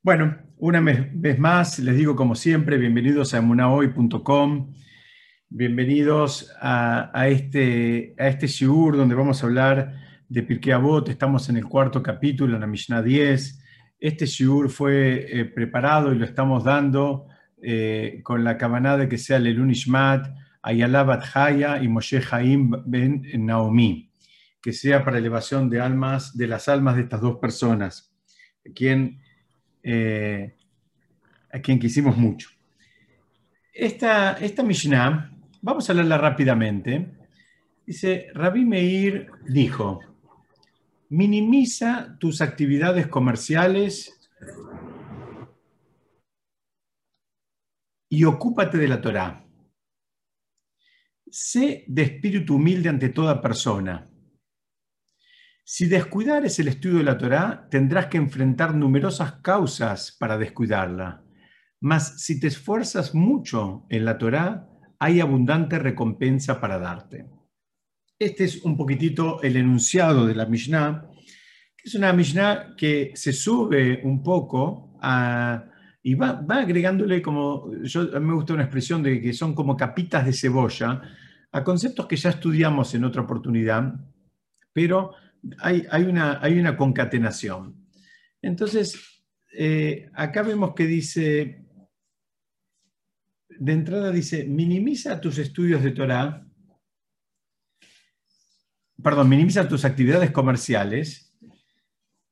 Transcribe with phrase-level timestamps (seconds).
[0.00, 4.72] Bueno, una vez más, les digo como siempre, bienvenidos a emunahoy.com,
[5.48, 9.94] bienvenidos a, este, a este shiur donde vamos a hablar
[10.28, 13.60] de Pirkei Avot, estamos en el cuarto capítulo, en la Mishnah 10.
[13.98, 17.26] Este shiur fue eh, preparado y lo estamos dando
[17.60, 21.24] eh, con la cabana de que sea Lelun Ishmat, Ayala Bat
[21.82, 24.12] y Moshe Haim Ben Naomi,
[24.62, 28.16] que sea para elevación de almas, de las almas de estas dos personas,
[28.76, 29.26] quien
[29.90, 30.54] eh,
[31.50, 32.50] a quien quisimos mucho.
[33.72, 35.32] Esta, esta Mishnah,
[35.62, 37.06] vamos a leerla rápidamente.
[37.86, 40.00] Dice, Rabbi Meir dijo,
[41.08, 44.28] minimiza tus actividades comerciales
[48.10, 49.42] y ocúpate de la Torá.
[51.30, 54.07] Sé de espíritu humilde ante toda persona
[55.70, 61.22] si descuidares el estudio de la Torá, tendrás que enfrentar numerosas causas para descuidarla.
[61.78, 64.66] Mas si te esfuerzas mucho en la Torá,
[64.98, 67.26] hay abundante recompensa para darte.
[68.18, 71.06] Este es un poquitito el enunciado de la Mishnah,
[71.76, 74.98] que es una Mishnah que se sube un poco
[76.02, 79.54] y va, va agregándole como, yo, a mí me gusta una expresión de que son
[79.54, 81.02] como capitas de cebolla,
[81.52, 83.92] a conceptos que ya estudiamos en otra oportunidad,
[84.72, 85.12] pero
[85.60, 87.86] hay, una, concatenación.
[88.42, 89.22] Entonces,
[89.52, 91.64] eh, acá vemos que dice,
[93.48, 96.46] de entrada dice, minimiza tus estudios de Torah,
[99.02, 101.28] perdón, minimiza tus actividades comerciales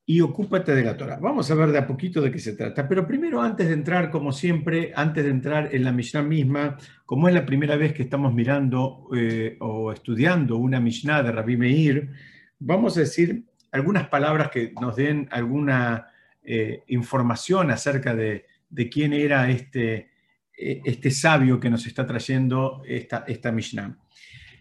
[0.08, 1.18] y ocúpate de la Torah.
[1.20, 4.10] Vamos a ver de a poquito de qué se trata, pero primero antes de entrar,
[4.10, 8.04] como siempre, antes de entrar en la Mishnah misma, como es la primera vez que
[8.04, 12.12] estamos mirando eh, o estudiando una Mishnah de Rabbi Meir,
[12.58, 16.08] vamos a decir algunas palabras que nos den alguna
[16.42, 18.46] eh, información acerca de,
[18.90, 20.10] quién era este,
[20.56, 23.98] eh, este sabio que nos está trayendo esta, esta Mishnah.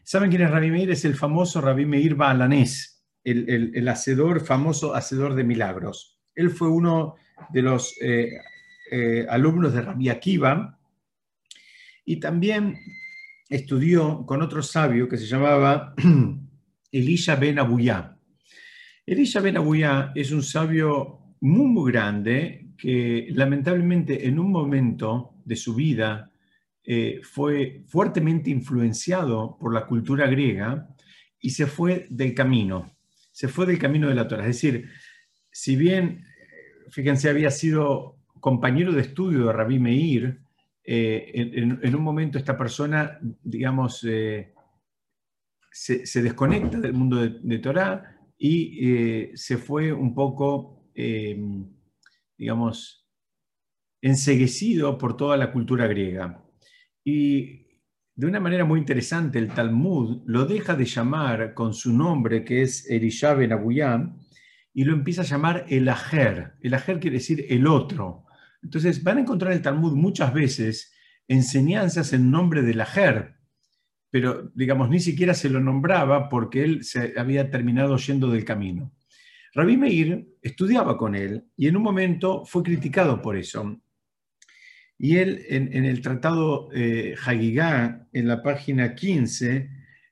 [0.03, 0.91] ¿Saben quién es Rabbi Meir?
[0.91, 6.19] Es el famoso Rabbi Meir Baalanés, el, el, hacedor, famoso hacedor de milagros.
[6.35, 7.15] Él fue uno
[7.49, 10.77] de los eh, alumnos de Rabbi Akiva
[12.03, 12.77] y también
[13.49, 15.95] estudió con otro sabio que se llamaba
[16.95, 18.17] Elisha ben Abuyá.
[19.05, 25.57] Elisha ben Abuyá es un sabio muy, muy grande que lamentablemente en un momento de
[25.57, 26.31] su vida
[26.85, 30.87] eh, fue fuertemente influenciado por la cultura griega
[31.39, 32.95] y se fue del camino,
[33.31, 34.43] se fue del camino de la Torah.
[34.47, 34.87] Es decir,
[35.51, 36.23] si bien,
[36.91, 40.39] fíjense, había sido compañero de estudio de Rabí Meir,
[40.87, 44.53] eh, en, un momento esta persona, digamos, eh,
[45.75, 51.37] se, desconecta del mundo de, Torah y eh, se fue un poco, eh,
[52.37, 53.05] digamos,
[54.01, 56.41] enseguecido por toda la cultura griega.
[57.03, 57.65] Y
[58.15, 62.61] de una manera muy interesante, el Talmud lo deja de llamar con su nombre, que
[62.61, 64.21] es Elisha Ben Abuyam,
[64.73, 66.53] y lo empieza a llamar el Ajer.
[66.61, 68.25] El Ajer quiere decir el otro.
[68.63, 70.93] Entonces van a encontrar en el Talmud muchas veces
[71.27, 73.35] enseñanzas en nombre del Ajer,
[74.15, 78.93] pero digamos, ni siquiera se lo nombraba porque él se había terminado yendo del camino.
[79.53, 83.77] Rabí Meir estudiaba con él y en un momento fue criticado por eso.
[84.97, 89.69] Y él, en, el tratado eh, Hagigá, en la página 15,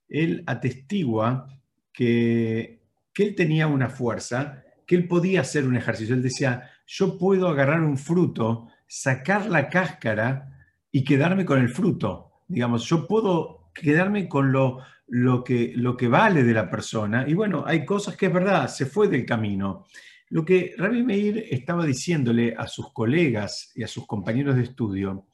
[0.10, 1.48] él atestigua
[1.94, 2.82] que,
[3.14, 6.14] que él tenía una fuerza, que él podía hacer un ejercicio.
[6.14, 10.60] Él decía, yo puedo agarrar un fruto, sacar la cáscara
[10.92, 12.44] y quedarme con el fruto.
[12.50, 17.26] Digamos, yo puedo quedarme con lo, lo, que, lo que vale de la persona.
[17.28, 19.86] Y bueno, hay cosas que es verdad, se fue del camino.
[20.30, 25.28] Lo que Rabbi Meir estaba diciéndole a sus colegas y a sus compañeros de estudio,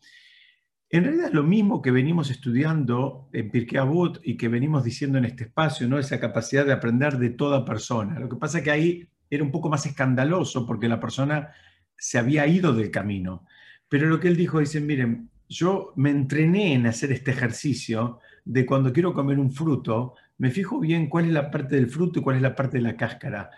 [0.91, 5.19] en realidad es lo mismo que venimos estudiando en Pirkei Avot y que venimos diciendo
[5.19, 5.99] en este espacio, ¿no?
[5.99, 8.19] esa capacidad de aprender de toda persona.
[8.19, 11.51] Lo que pasa es que ahí era un poco más escandaloso porque la persona
[11.95, 13.45] se había ido del camino.
[13.87, 18.19] Pero lo que él dijo, dice, miren, yo me entrené en hacer este ejercicio
[18.49, 22.19] de cuando quiero comer un fruto, me fijo bien cuál es la parte del fruto
[22.19, 23.51] y cuál es la parte de la cáscara,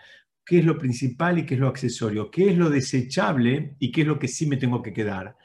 [0.44, 4.02] qué es lo principal y qué es lo accesorio, qué es lo desechable y qué
[4.02, 5.38] es lo que sí me tengo que quedar.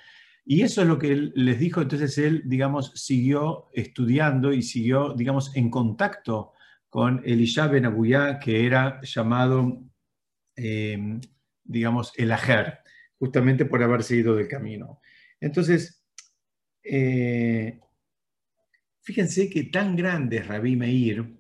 [0.43, 5.13] Y eso es lo que él les dijo, entonces él, digamos, siguió estudiando y siguió,
[5.13, 6.51] digamos, en contacto
[6.89, 9.81] con Elisha Ben Abuyá, que era llamado,
[10.57, 11.21] eh,
[11.63, 12.79] digamos, el Ajer,
[13.17, 14.99] justamente por haber seguido del camino.
[15.39, 16.03] Entonces,
[16.83, 17.79] eh,
[19.07, 21.37] fíjense que tan grande es Rabí Meir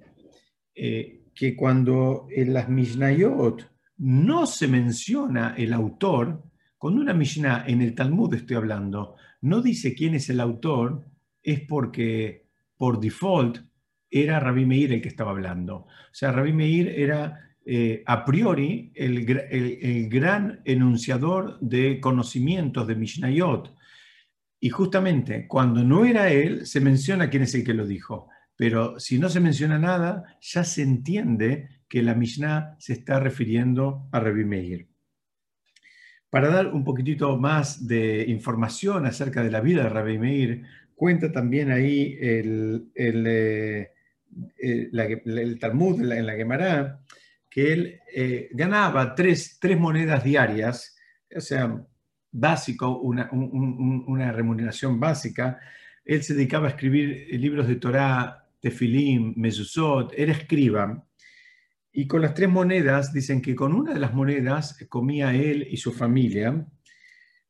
[0.73, 6.43] eh, que cuando en las Mishnayot no se menciona el autor,
[6.77, 11.03] Cuando una Mishnah, en el Talmud estoy hablando, no dice quién es el autor,
[11.43, 12.45] es porque
[12.77, 13.57] por default
[14.09, 15.75] era Rabbi Meir el que estaba hablando.
[15.75, 19.25] O sea, Rabbi Meir era eh, a priori el,
[20.07, 23.75] gran enunciador de conocimientos de Mishnayot.
[24.59, 28.29] Y justamente cuando no era él, se menciona quién es el que lo dijo.
[28.55, 34.07] Pero si no se menciona nada, ya se entiende que la Mishnah se está refiriendo
[34.11, 34.87] a Rabbi Meir.
[36.29, 40.63] Para dar un poquitito más de información acerca de la vida de Rabbi Meir,
[40.95, 43.91] cuenta también ahí el, el, eh,
[44.57, 46.99] el, Talmud en la, Gemara,
[47.49, 50.97] que él eh, ganaba tres, tres, monedas diarias,
[51.33, 51.85] o sea,
[52.39, 55.59] básico, una, una, remuneración básica.
[56.05, 61.03] Él se dedicaba a escribir libros de Torah, Tefilim, Mezuzot, era escriba.
[61.91, 65.77] Y con las tres monedas, dicen que con una de las monedas comía él y
[65.77, 66.67] su familia,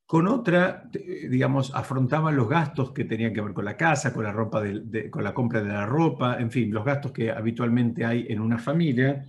[0.06, 0.89] con otra,
[1.30, 4.63] digamos, afrontaban los gastos que tenían que ver con la casa, con la, ropa
[5.12, 8.57] con la compra de la ropa, en fin, los gastos que habitualmente hay en una
[8.57, 9.25] familia.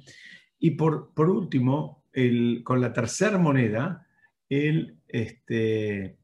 [0.60, 4.06] Y por, por último, el, con la tercera moneda,
[4.48, 6.18] él este,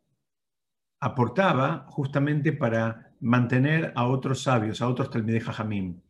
[1.00, 6.00] aportaba justamente para mantener a otros sabios, a otros talmidei jajamim.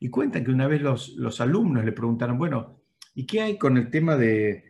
[0.00, 2.80] Y cuenta que una vez los, los alumnos le preguntaron, bueno,
[3.14, 4.64] ¿y qué hay con el tema de,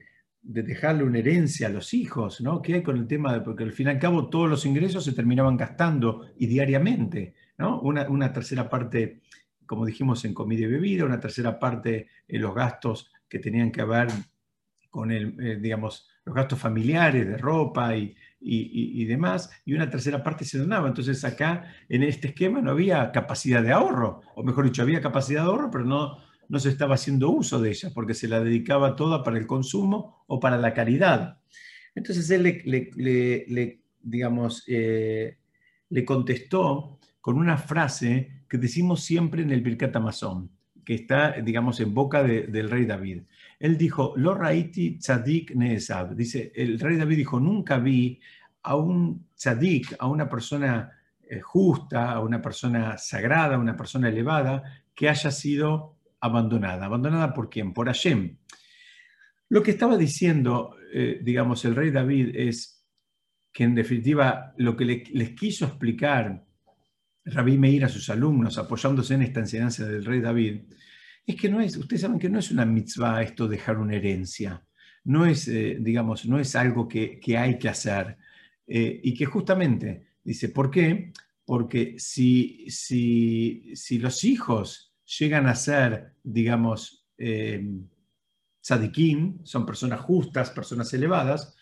[0.45, 2.61] de dejarle una herencia a los hijos, ¿no?
[2.61, 5.03] ¿Qué hay con el tema de, porque al fin y al cabo todos los ingresos
[5.03, 7.81] se terminaban gastando y diariamente, ¿no?
[7.81, 9.23] Una, tercera parte,
[9.65, 13.85] como dijimos, en comida y bebida, una tercera parte en los gastos que tenían que
[13.85, 14.09] ver
[14.91, 20.23] con el, eh, digamos, los gastos familiares de ropa y, y, demás, y una tercera
[20.23, 20.89] parte se donaba.
[20.89, 25.43] Entonces acá, en este esquema, no había capacidad de ahorro, o mejor dicho, había capacidad
[25.43, 26.19] de ahorro, pero no,
[26.49, 30.25] no se estaba haciendo uso de ella, porque se la dedicaba toda para el consumo
[30.27, 31.39] o para la caridad.
[31.95, 35.39] Entonces él le, digamos, eh,
[35.89, 40.51] le contestó con una frase que decimos siempre en el Birkat Amazon,
[40.85, 43.23] que está, digamos, en boca del rey David.
[43.65, 46.15] Él dijo, Lo raiti tzadik neesab.
[46.15, 48.21] Dice, el rey David dijo, nunca vi
[48.63, 50.91] a un tzadik, a una persona
[51.23, 54.63] eh, justa, a una persona sagrada, a una persona elevada,
[54.95, 56.85] que haya sido abandonada.
[56.85, 57.73] ¿Abandonada por quién?
[57.73, 58.37] Por Hashem.
[59.49, 62.85] Lo que estaba diciendo, eh, digamos, el rey David es
[63.51, 66.45] que en definitiva lo que les quiso explicar
[67.25, 70.65] Rabí Meir a sus alumnos, apoyándose en esta enseñanza del rey David,
[71.27, 74.65] es que no es, ustedes saben que no es una mitzvah esto dejar una herencia,
[75.05, 78.17] no es, eh, digamos, no es algo que, hay que hacer.
[78.67, 81.13] Eh, y que justamente, dice, ¿por qué?
[81.45, 87.63] Porque si, si, si los hijos llegan a ser, digamos, eh,
[88.61, 91.55] son personas justas, personas elevadas,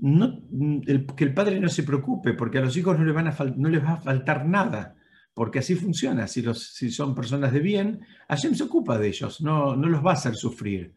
[0.00, 3.94] que el padre no se preocupe, porque a los hijos no van no les va
[3.94, 4.96] a faltar nada,
[5.34, 6.26] porque así funciona.
[6.28, 10.04] Si, los, si son personas de bien, Hashem se ocupa de ellos, no, no los
[10.04, 10.94] va a hacer sufrir.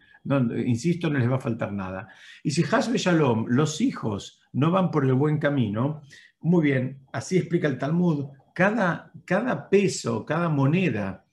[0.66, 2.10] insisto, no les va a faltar nada.
[2.44, 6.02] Y si Hasbe Shalom, los hijos no van por el buen camino,
[6.42, 11.26] muy bien, así explica el Talmud, cada, cada peso, cada moneda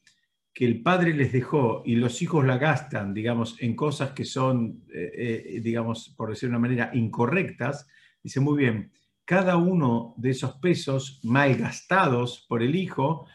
[0.55, 4.85] que el padre les dejó y los hijos la gastan, digamos, en cosas que son,
[4.93, 7.89] eh, eh, digamos, por decir de una manera, incorrectas,
[8.23, 8.93] dice muy bien,
[9.25, 13.27] cada uno de esos pesos mal gastados por el hijo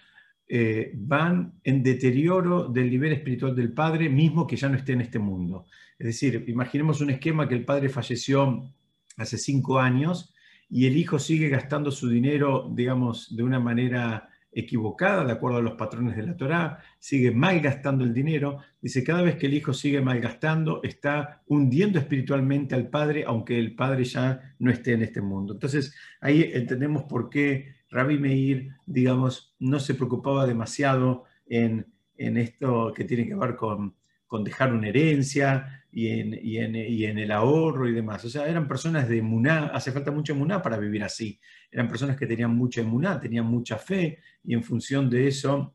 [0.49, 5.01] eh, van en deterioro del nivel espiritual del padre, mismo que ya no esté en
[5.01, 5.65] este mundo.
[5.99, 8.71] Es decir, imaginemos un esquema que el padre falleció
[9.17, 10.33] hace cinco años
[10.69, 15.61] y el hijo sigue gastando su dinero, digamos, de una manera equivocada, de acuerdo a
[15.61, 18.59] los patrones de la Torá, sigue malgastando el dinero.
[18.81, 23.75] Dice, cada vez que el hijo sigue malgastando, está hundiendo espiritualmente al padre, aunque el
[23.75, 25.53] padre ya no esté en este mundo.
[25.53, 32.93] Entonces, ahí entendemos por qué Rabbi Meir, digamos, no se preocupaba demasiado en, en esto
[32.95, 33.95] que tiene que ver con,
[34.27, 38.23] con dejar una herencia y en, y, en, y en, el ahorro y demás.
[38.25, 41.39] O sea, eran personas de emuná, hace falta mucha emuná para vivir así.
[41.71, 45.73] Eran personas que tenían mucha emuná, tenían mucha fe y en función de eso,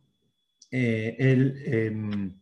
[0.71, 2.41] eh, él, em,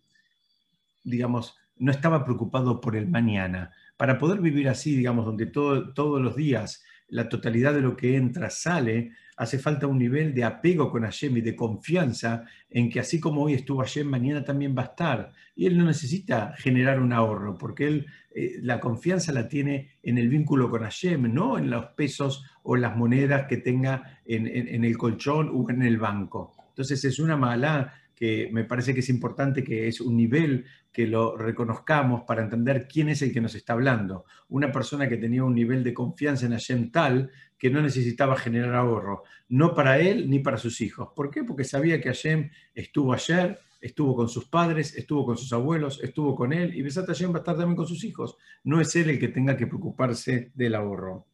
[1.05, 3.73] digamos, no estaba preocupado por el mañana.
[3.97, 8.17] Para poder vivir así, digamos, donde todo, todos los días la totalidad de lo que
[8.17, 13.01] entra sale, hace falta un nivel de apego con Hashem y de confianza en que
[13.01, 15.33] así como hoy estuvo Hashem, mañana también va a estar.
[15.57, 20.19] Y él no necesita generar un ahorro, porque él eh, la confianza la tiene en
[20.19, 24.99] el vínculo con Hashem, no en los pesos o las monedas que tenga en, el
[24.99, 26.53] colchón o en el banco.
[26.69, 31.07] Entonces es una mala que me parece que es importante, que es un nivel que
[31.07, 34.27] lo reconozcamos para entender quién es el que nos está hablando.
[34.51, 37.31] Una persona que tenía un nivel de confianza en Hashem tal
[37.61, 41.11] que no necesitaba generar ahorro, no para él ni para sus hijos.
[41.15, 41.45] ¿Por qué?
[41.45, 46.35] Porque sabía que Hashem estuvo ayer, estuvo con sus padres, estuvo con sus abuelos, estuvo
[46.35, 48.37] con él, y Besat Hashem va a estar también con sus hijos.
[48.65, 51.27] No es él el que tenga que preocuparse del ahorro.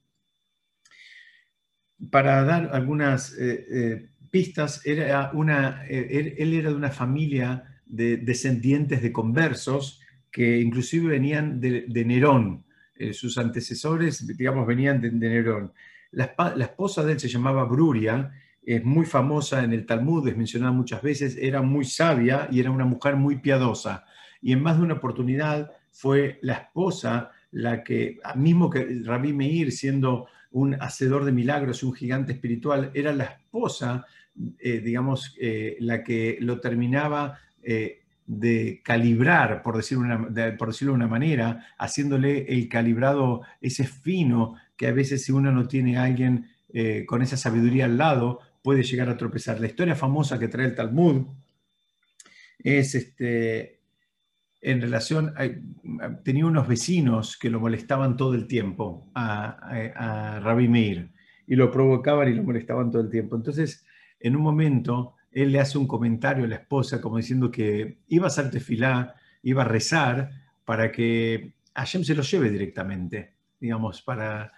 [2.11, 3.33] Para dar algunas...
[3.39, 10.03] Eh, eh, pistas, era una, eh, él era de una familia de descendientes de conversos
[10.31, 12.65] que inclusive venían de, Nerón.
[13.13, 15.73] Sus antecesores, digamos, venían de, Nerón.
[16.17, 18.33] La, esposa de él se llamaba Bruria,
[18.65, 22.71] es muy famosa en el Talmud, es mencionada muchas veces, era muy sabia y era
[22.71, 24.05] una mujer muy piadosa.
[24.43, 29.71] Y en más de una oportunidad fue la esposa la que, mismo que Rabí Meir,
[29.71, 34.07] siendo un hacedor de milagros un gigante espiritual, era la esposa
[34.59, 40.93] eh, digamos, eh, la que lo terminaba eh, de calibrar, por, decir una, por decirlo
[40.93, 45.97] de una manera, haciéndole el calibrado ese fino que a veces si uno no tiene
[45.97, 46.49] a alguien
[47.07, 49.61] con esa sabiduría al lado, puede llegar a tropezar.
[49.61, 51.27] La historia famosa que trae el Talmud
[52.59, 53.81] es este,
[54.61, 55.33] en relación,
[56.25, 59.57] tenía unos vecinos que lo molestaban todo el tiempo a,
[59.95, 61.13] a, a Rabbi Meir
[61.47, 63.37] y lo provocaban y lo molestaban todo el tiempo.
[63.37, 63.87] Entonces,
[64.19, 68.25] en un momento él le hace un comentario a la esposa como diciendo que iba
[68.25, 70.31] a hacer tefilá, iba a rezar
[70.65, 74.53] para que Hashem se lo lleve directamente, digamos, para,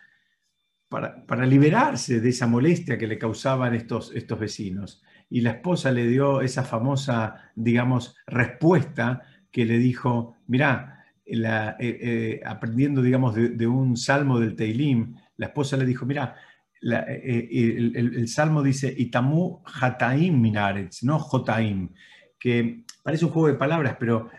[0.89, 5.03] para, liberarse de esa molestia que le causaban estos, estos vecinos.
[5.31, 12.41] Y la esposa le dio esa famosa, digamos, respuesta que le dijo, mirá, eh, eh,
[12.45, 16.35] aprendiendo, digamos, de, un salmo del Teilim, la esposa le dijo, mira,
[16.81, 21.91] eh, el, salmo dice Itamu Hataim Minaretz, no Jotaim,
[22.39, 24.31] que parece un juego de palabras, pero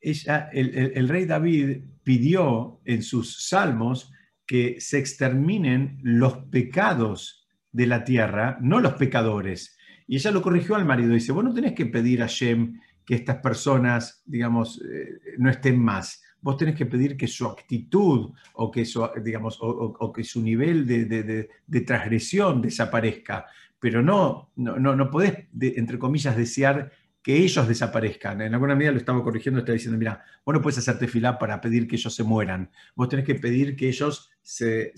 [0.00, 4.12] ella, el, rey David pidió en sus salmos
[4.46, 9.76] que se exterminen los pecados de la tierra, no los pecadores.
[10.06, 13.14] Y ella lo corrigió al marido, dice, vos no tenés que pedir a Shem que
[13.14, 18.70] estas personas, digamos, eh, no estén más vos tenés que pedir que su actitud o
[18.70, 23.46] que su, digamos, o, que su nivel de, transgresión desaparezca,
[23.80, 26.92] pero no, no, no podés, entre comillas, desear
[27.26, 28.40] que ellos desaparezcan.
[28.40, 31.60] En alguna medida lo estaba corrigiendo, estaba diciendo, mira, vos no puedes hacerte fila para
[31.60, 34.92] pedir que ellos se mueran, vos tenés que pedir que ellos se,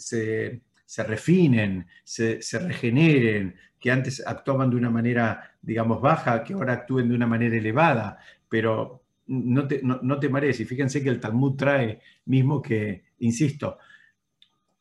[1.06, 7.08] refinen, se, se, regeneren, que antes actuaban de una manera, digamos, baja, que ahora actúen
[7.08, 10.60] de una manera elevada, pero no te, no, te marees.
[10.60, 13.78] Y fíjense que el Talmud trae mismo que, insisto,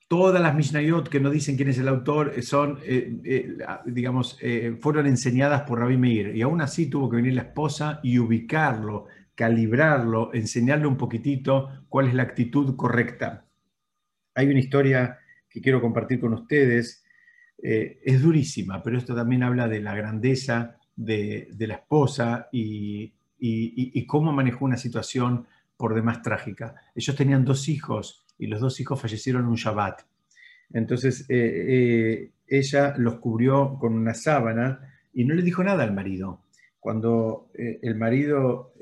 [0.07, 4.39] todas las Mishnayot que no dicen quién es el autor eh, son, eh, eh, digamos,
[4.79, 6.35] fueron enseñadas por Rabbi Meir.
[6.35, 12.07] Y aún así tuvo que venir la esposa y ubicarlo, calibrarlo, enseñarle un poquitito cuál
[12.07, 13.45] es la actitud correcta.
[14.35, 17.03] Hay una historia que quiero compartir con ustedes.
[17.59, 23.13] es durísima, pero esto también habla de la grandeza de, la esposa y,
[24.05, 26.75] cómo manejó una situación por demás trágica.
[26.93, 30.01] Ellos tenían dos hijos y los dos hijos fallecieron un Shabbat.
[30.74, 35.94] Entonces eh, eh, ella los cubrió con una sábana y no le dijo nada al
[35.94, 36.41] marido.
[36.79, 38.74] Cuando eh, el marido,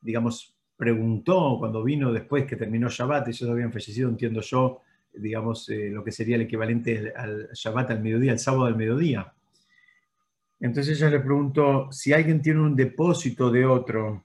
[0.00, 4.80] digamos, preguntó, cuando vino después que terminó Shabbat, ellos habían fallecido, entiendo yo,
[5.12, 9.32] digamos, lo que sería el equivalente al Shabbat al mediodía, el sábado al mediodía.
[10.60, 14.24] Entonces ella le preguntó, si alguien tiene un depósito de otro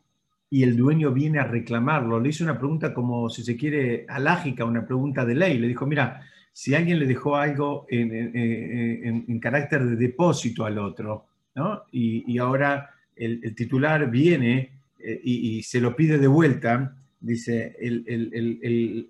[0.54, 4.64] y el dueño viene a reclamarlo, le hizo una pregunta como, si se quiere, alágica,
[4.66, 5.58] una pregunta de ley.
[5.58, 11.86] Le dijo, mira, si alguien le dejó algo en, carácter de depósito al otro, ¿no?
[11.92, 19.10] y, ahora el, titular viene eh, y, se lo pide de vuelta, dice, el,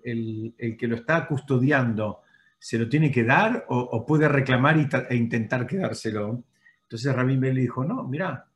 [0.78, 2.22] que lo está custodiando,
[2.58, 4.78] ¿se lo tiene que dar o, puede reclamar
[5.10, 6.42] e intentar quedárselo?
[6.84, 8.46] Entonces Rabin le dijo, no, mira,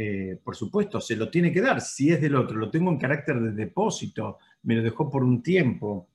[0.00, 2.98] eh, por supuesto, se lo tiene que dar, si es del otro, lo tengo en
[2.98, 6.06] carácter de depósito, me lo dejó por un tiempo.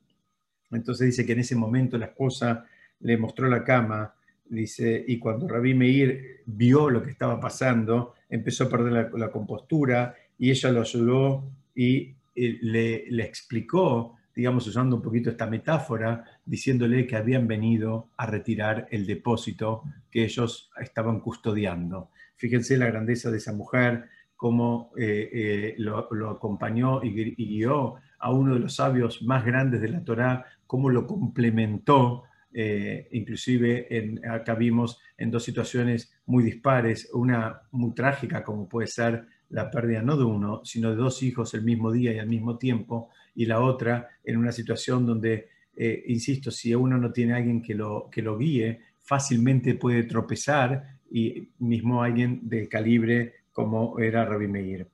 [0.71, 2.65] Entonces dice que en ese momento la esposa
[3.01, 8.63] le mostró la cama, dice, y cuando Rabí Meir vio lo que estaba pasando, empezó
[8.63, 14.95] a perder la, compostura y ella lo ayudó y eh, le, le explicó digamos, usando
[14.95, 21.19] un poquito esta metáfora, diciéndole que habían venido a retirar el depósito que ellos estaban
[21.19, 22.09] custodiando.
[22.35, 28.53] Fíjense la grandeza de esa mujer, cómo eh, eh, lo, acompañó y, guió a uno
[28.53, 32.23] de los sabios más grandes de la Torá, cómo lo complementó,
[32.53, 38.87] eh, inclusive en, acá vimos en dos situaciones muy dispares, una muy trágica como puede
[38.87, 42.27] ser la pérdida no de uno, sino de dos hijos el mismo día y al
[42.27, 47.33] mismo tiempo, y la otra en una situación donde, eh, insisto, si uno no tiene
[47.33, 53.99] alguien que lo, que lo guíe, fácilmente puede tropezar y mismo alguien de calibre como
[53.99, 54.87] era Rabbi Meir.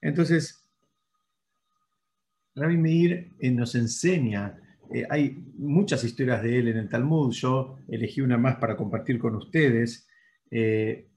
[0.00, 0.64] Entonces,
[2.54, 4.56] Rabbi Meir eh, nos enseña,
[4.92, 9.18] eh, hay muchas historias de él en el Talmud, yo elegí una más para compartir
[9.18, 10.06] con ustedes,
[10.48, 11.08] eh,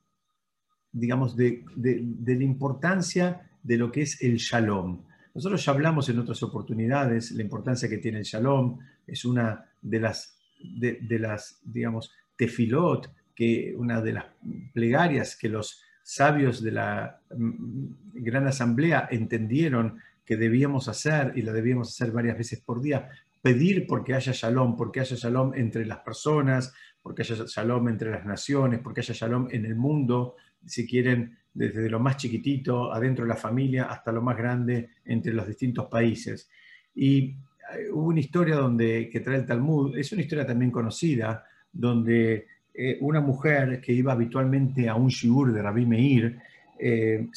[0.91, 5.03] digamos, de, la importancia de lo que es el shalom.
[5.35, 9.99] Nosotros ya hablamos en otras oportunidades la importancia que tiene el shalom, es una de
[9.99, 14.25] las, de las digamos, tefilot, que una de las
[14.73, 21.53] plegarias que los sabios de la mm, Gran Asamblea entendieron que debíamos hacer, y la
[21.53, 25.99] debíamos hacer varias veces por día, pedir porque haya shalom, porque haya shalom entre las
[25.99, 31.37] personas, porque haya shalom entre las naciones, porque haya shalom en el mundo, si quieren,
[31.53, 35.85] desde lo más chiquitito, adentro de la familia, hasta lo más grande entre los distintos
[35.85, 36.49] países.
[36.95, 41.45] Y eh, hubo una historia donde, que trae el Talmud, es una historia también conocida,
[41.71, 46.39] donde eh, una mujer que iba habitualmente a un shiur de Rabbi Meir,
[46.79, 47.27] eh,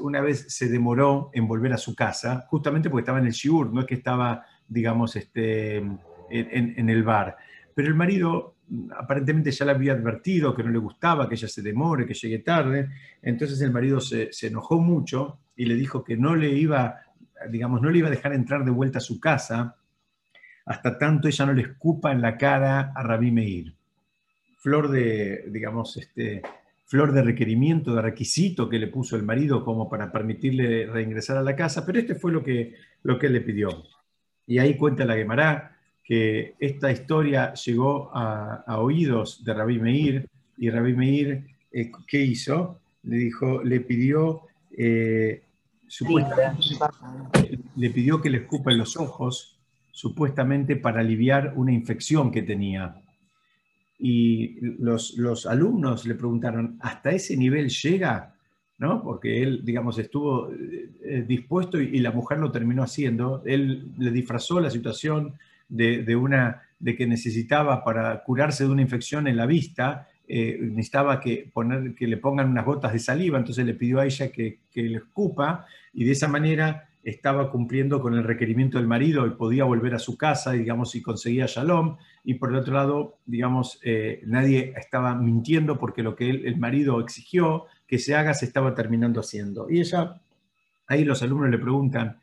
[0.00, 3.72] una vez se demoró en volver a su casa, justamente porque estaba en el shiur,
[3.72, 7.36] no es que estaba, digamos, este, en, el bar.
[7.74, 8.56] Pero el marido
[8.98, 12.38] aparentemente ya le había advertido que no le gustaba que ella se demore, que llegue
[12.38, 12.88] tarde.
[13.20, 17.00] Entonces el marido se, se, enojó mucho y le dijo que no le iba,
[17.50, 19.76] digamos, no le iba a dejar entrar de vuelta a su casa
[20.64, 23.74] hasta tanto ella no le escupa en la cara a Rabí Meir.
[24.62, 26.42] Flor de, digamos, este,
[26.92, 31.42] flor de requerimiento, de requisito que le puso el marido como para permitirle reingresar a
[31.42, 33.84] la casa, pero este fue lo que, lo que él le pidió.
[34.46, 40.28] Y ahí cuenta la Gemara que esta historia llegó a, oídos de Rabí Meir,
[40.58, 42.78] y Rabí Meir, eh, ¿qué hizo?
[43.04, 44.42] Le dijo, le pidió,
[44.76, 45.42] eh,
[47.76, 49.58] le pidió que le escupa en los ojos
[49.92, 53.01] supuestamente para aliviar una infección que tenía.
[54.04, 58.34] Y los, los alumnos le preguntaron, ¿hasta ese nivel llega?
[58.78, 59.00] ¿No?
[59.00, 63.44] Porque él, digamos, estuvo eh, dispuesto y, la mujer lo terminó haciendo.
[63.46, 65.34] Él le disfrazó la situación
[65.68, 70.58] de, de, una, de que necesitaba para curarse de una infección en la vista, eh,
[70.60, 74.32] necesitaba que, poner, que le pongan unas gotas de saliva, entonces le pidió a ella
[74.32, 79.26] que, que le escupa y de esa manera estaba cumpliendo con el requerimiento del marido
[79.26, 83.18] y podía volver a su casa, digamos, y conseguía shalom, y por el otro lado,
[83.26, 88.46] digamos, eh, nadie estaba mintiendo porque lo que el marido exigió que se haga se
[88.46, 89.68] estaba terminando haciendo.
[89.68, 90.20] Y ella,
[90.86, 92.20] ahí los alumnos le preguntan,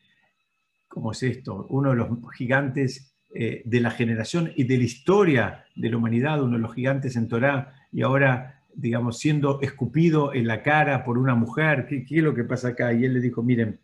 [0.88, 1.68] ¿cómo es esto?
[1.70, 6.42] Uno de los gigantes eh, de la generación y de la historia de la humanidad,
[6.42, 11.18] uno de los gigantes en Torah, y ahora, digamos, siendo escupido en la cara por
[11.18, 12.94] una mujer, ¿qué, qué es lo que pasa acá?
[12.94, 13.80] Y él le dijo, miren,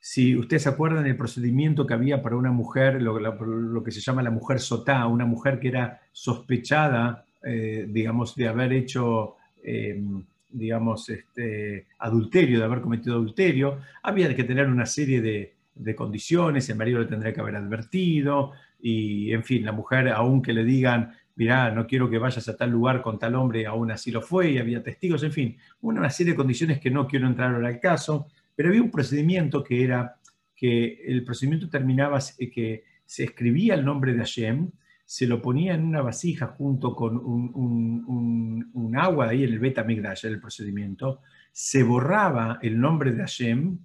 [0.00, 4.22] si ustedes se acuerdan del procedimiento que había para una mujer, lo, que se llama
[4.22, 10.02] la mujer sotá, una mujer que era sospechada, eh, digamos, de haber hecho, eh,
[10.50, 15.54] digamos, este, adulterio, de haber cometido adulterio, había que tener una serie de,
[15.96, 20.64] condiciones, el marido le tendría que haber advertido, y en fin, la mujer, aunque le
[20.64, 24.20] digan, mirá, no quiero que vayas a tal lugar con tal hombre, aún así lo
[24.22, 27.68] fue, y había testigos, en fin, una serie de condiciones que no quiero entrar ahora
[27.68, 28.28] al caso
[28.60, 30.16] pero había un procedimiento que era
[30.54, 32.18] que el procedimiento terminaba
[32.52, 34.70] que se escribía el nombre de Hashem,
[35.06, 40.26] se lo ponía en una vasija junto con un, agua ahí en el beta migdash,
[40.26, 43.78] el procedimiento, se borraba el nombre de Hashem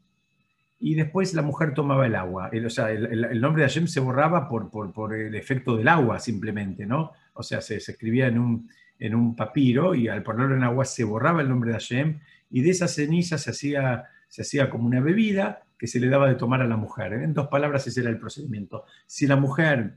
[0.82, 2.50] y después la mujer tomaba el agua.
[2.52, 6.86] El, o sea, el, nombre de Hashem se borraba por, el efecto del agua simplemente,
[6.86, 7.14] ¿no?
[7.36, 11.06] O sea, se, escribía en un, en un papiro y al ponerlo en agua se
[11.06, 15.02] borraba el nombre de Hashem y de esa ceniza se hacía se hacía como una
[15.02, 17.14] bebida que se le daba de tomar a la mujer.
[17.14, 18.86] En dos palabras, ese era el procedimiento.
[19.06, 19.94] Si la mujer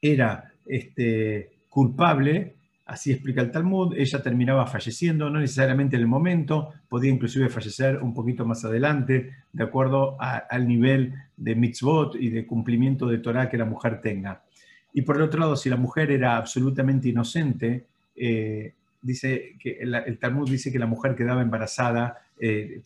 [0.00, 2.54] era este, culpable,
[2.86, 7.98] así explica el Talmud, ella terminaba falleciendo, no necesariamente en el momento, podía inclusive fallecer
[7.98, 13.48] un poquito más adelante, de acuerdo al nivel de mitzvot y de cumplimiento de Torah
[13.48, 14.42] que la mujer tenga.
[14.92, 20.18] Y por el otro lado, si la mujer era absolutamente inocente, eh, dice que el,
[20.18, 22.82] Talmud dice que la mujer quedaba embarazada eh,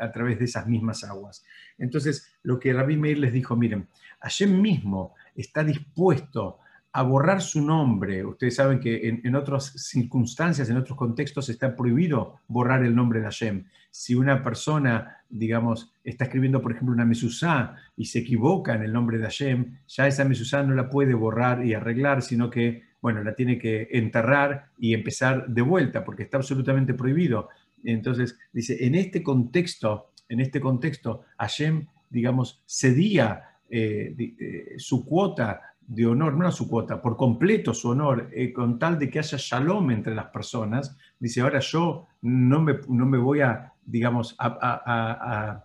[0.00, 1.44] a través de esas mismas aguas.
[1.78, 3.88] Entonces, lo que Rabbi Meir les dijo, miren,
[4.20, 6.58] Hashem mismo está dispuesto
[6.92, 8.24] a borrar su nombre.
[8.24, 13.26] Ustedes saben que en, otras circunstancias, en otros contextos, está prohibido borrar el nombre de
[13.26, 13.64] Hashem.
[13.90, 18.92] Si una persona, digamos, está escribiendo, por ejemplo, una mesusá y se equivoca en el
[18.92, 23.24] nombre de Hashem, ya esa mesusá no la puede borrar y arreglar, sino que bueno,
[23.24, 27.48] la tiene que enterrar y empezar de vuelta, porque está absolutamente prohibido.
[27.84, 35.60] Entonces, dice, en este contexto, en este contexto, Hashem, digamos, cedía eh, eh, su cuota
[35.90, 39.36] de honor, no su cuota, por completo su honor, eh, con tal de que haya
[39.38, 45.64] shalom entre las personas, dice, ahora yo no me, no me voy a, digamos, a,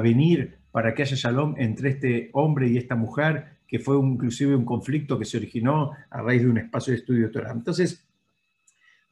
[0.00, 4.64] venir para que haya shalom entre este hombre y esta mujer, que fue inclusive un
[4.64, 7.50] conflicto que se originó a raíz de un espacio de estudio Torah.
[7.50, 8.05] Entonces,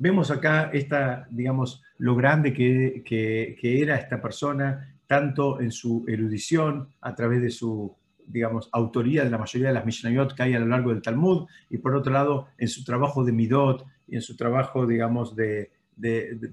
[0.04, 6.90] vemos acá esta, digamos, lo grande que, que era esta persona, tanto en su erudición,
[7.00, 10.60] a través de su digamos, autoría de la mayoría de las Mishnayot que hay a
[10.60, 14.22] lo largo del Talmud, y por otro lado, en su trabajo de Midot y en
[14.22, 15.70] su trabajo, digamos, de,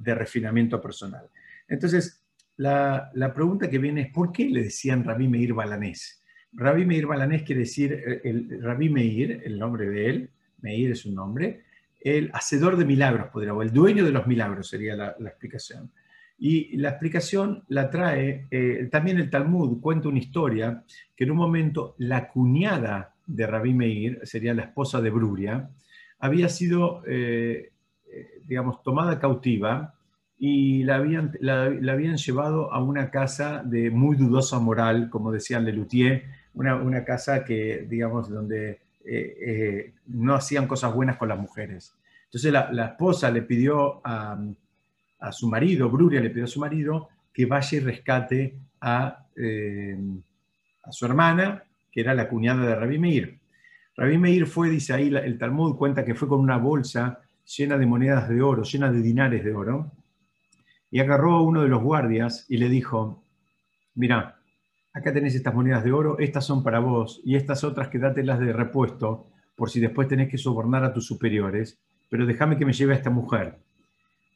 [0.06, 1.26] refinamiento personal.
[1.68, 2.24] Entonces,
[2.56, 6.24] la, pregunta que viene es, ¿por qué le decían Rabí Meir Balanés?
[6.54, 10.30] Rabí Meir Balanés quiere decir, eh, el, Rabí Meir, el nombre de él,
[10.62, 11.64] Meir es un nombre,
[12.04, 15.92] el hacedor de milagros, podría, o el dueño de los milagros sería la explicación.
[16.44, 20.84] Y la explicación la trae, eh, también el Talmud cuenta una historia
[21.16, 25.70] que en un momento la cuñada de Rabí Meir, sería la esposa de Bruria,
[26.18, 27.74] había sido, eh,
[28.12, 29.94] eh, digamos, tomada cautiva
[30.40, 35.64] y la habían, la, habían llevado a una casa de muy dudosa moral, como decían
[35.64, 36.24] Lelutier,
[36.56, 38.80] una, una casa que, digamos, donde
[40.08, 41.96] no hacían cosas buenas con las mujeres.
[42.26, 47.46] Entonces la, esposa le pidió a su marido, Bruria le pidió a su marido que
[47.46, 49.98] vaya y rescate a, eh,
[50.84, 53.40] a su hermana, que era la cuñada de Rabí Meir.
[53.96, 57.86] Rabí Meir fue, dice ahí el Talmud, cuenta que fue con una bolsa llena de
[57.86, 59.92] monedas de oro, llena de dinares de oro,
[60.90, 63.24] y agarró a uno de los guardias y le dijo,
[63.96, 64.41] mira,
[64.94, 68.54] acá tenés estas monedas de oro, estas son para vos, y estas otras quédatelas de
[68.54, 72.94] repuesto, por si después tenés que sobornar a tus superiores, pero déjame que me lleve
[72.94, 73.58] a esta mujer.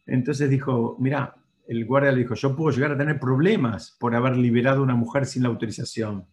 [0.06, 1.36] Entonces dijo, mira,
[1.68, 4.96] el guardia le dijo, yo puedo llegar a tener problemas por haber liberado a una
[4.96, 6.26] mujer sin la autorización.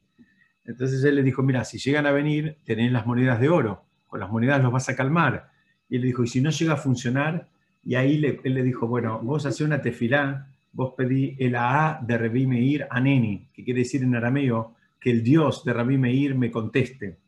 [0.65, 4.21] Entonces él le dijo, mira, si llegan a venir, tenés las monedas de oro, con
[4.21, 5.51] las monedas los vas a calmar.
[5.89, 7.49] Y él le dijo, y si no llega a funcionar,
[7.83, 12.19] y ahí él le dijo, bueno, vos hacés una tefilá, vos pedí el A de
[12.19, 16.51] Rabí Meir Aneni, que quiere decir en arameo que el Dios de Rabí Meir me
[16.51, 17.19] conteste.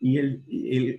[0.00, 0.44] Y el,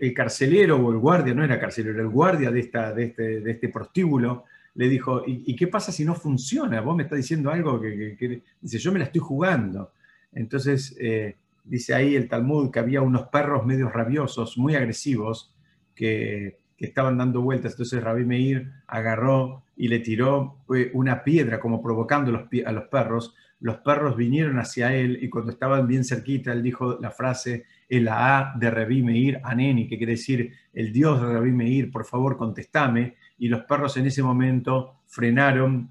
[0.02, 3.52] el, carcelero o el guardia, no era carcelero, el guardia de, esta, de, este, de
[3.52, 4.44] este prostíbulo,
[4.76, 6.82] le dijo, ¿y, qué pasa si no funciona?
[6.82, 9.94] Vos me estás diciendo algo que, dice, yo me la estoy jugando.
[10.32, 15.54] Entonces, eh, dice ahí el Talmud que había unos perros medio rabiosos, muy agresivos,
[15.96, 17.74] que, estaban dando vueltas.
[17.74, 23.36] Entonces Rabí Meir agarró y le tiró eh, una piedra como provocando a los perros.
[23.62, 28.08] Los perros vinieron hacia él y cuando estaban bien cerquita, él dijo la frase, el
[28.08, 32.38] A de Rabí Meir, Aneni, que quiere decir, el Dios de Rabí Meir, por favor,
[32.38, 35.90] contestame y los perros en ese momento frenaron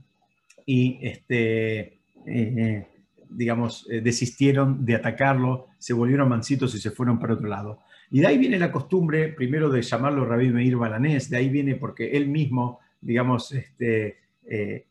[0.64, 2.86] y, este, eh,
[3.30, 7.80] digamos, eh, desistieron de atacarlo, se volvieron mansitos y se fueron para otro lado.
[8.10, 11.74] Y de ahí viene la costumbre, primero de llamarlo Rabí Meir Balanés, de ahí viene
[11.74, 14.16] porque él mismo, digamos, este,
[14.46, 14.84] eh,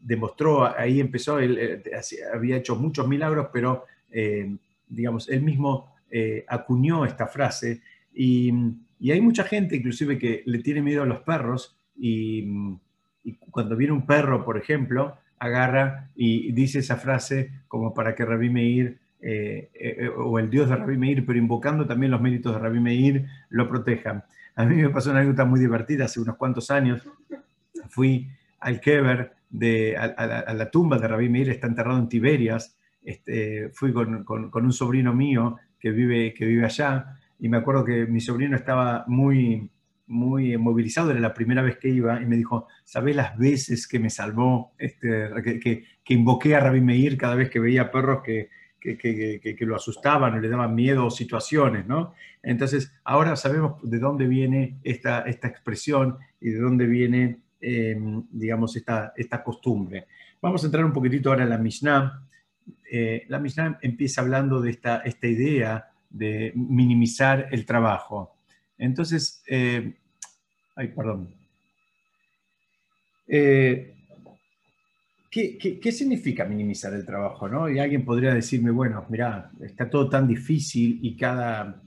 [0.00, 1.82] demostró, ahí empezó, él
[2.32, 3.84] había hecho muchos milagros, pero,
[4.88, 5.96] digamos, él mismo
[6.46, 7.80] acuñó esta frase.
[8.14, 8.52] Y,
[9.00, 12.78] y, hay mucha gente, inclusive, que le tiene miedo a los perros y,
[13.50, 18.50] cuando viene un perro, por ejemplo, agarra y dice esa frase como para que Rabí
[18.50, 22.58] Meir, eh, eh, o el Dios de Rabí Meir, pero invocando también los méritos de
[22.58, 24.24] Rabí Meir, lo protejan.
[24.56, 27.08] A mí me pasó una anécdota muy divertida hace unos cuantos años.
[27.88, 32.76] Fui al Keber, de, a, la, tumba de Rabí Meir, está enterrado en Tiberias.
[33.00, 37.56] Este, fui con, con, con, un sobrino mío que vive, que vive allá y me
[37.56, 39.68] acuerdo que mi sobrino estaba muy,
[40.06, 43.98] muy movilizado, era la primera vez que iba, y me dijo, ¿sabes las veces que
[43.98, 48.50] me salvó, este, que, que, invoqué a Rabbi Meir cada vez que veía perros que,
[48.82, 52.14] que, lo asustaban o le daban miedo o situaciones, ¿no?
[52.42, 58.74] Entonces, ahora sabemos de dónde viene esta, esta expresión y de dónde viene, em, digamos,
[58.76, 60.06] esta, esta costumbre.
[60.40, 62.26] Vamos a entrar un poquitito ahora en la Mishnah.
[62.90, 68.36] Eh, la Mishnah empieza hablando de esta, esta idea de minimizar el trabajo.
[68.76, 69.94] Entonces, eh,
[70.74, 71.32] ay, perdón.
[73.28, 73.94] Eh,
[75.32, 77.48] ¿qué, significa minimizar el trabajo?
[77.48, 77.68] ¿no?
[77.68, 81.80] Y alguien podría decirme, bueno, mira, está todo tan difícil y cada,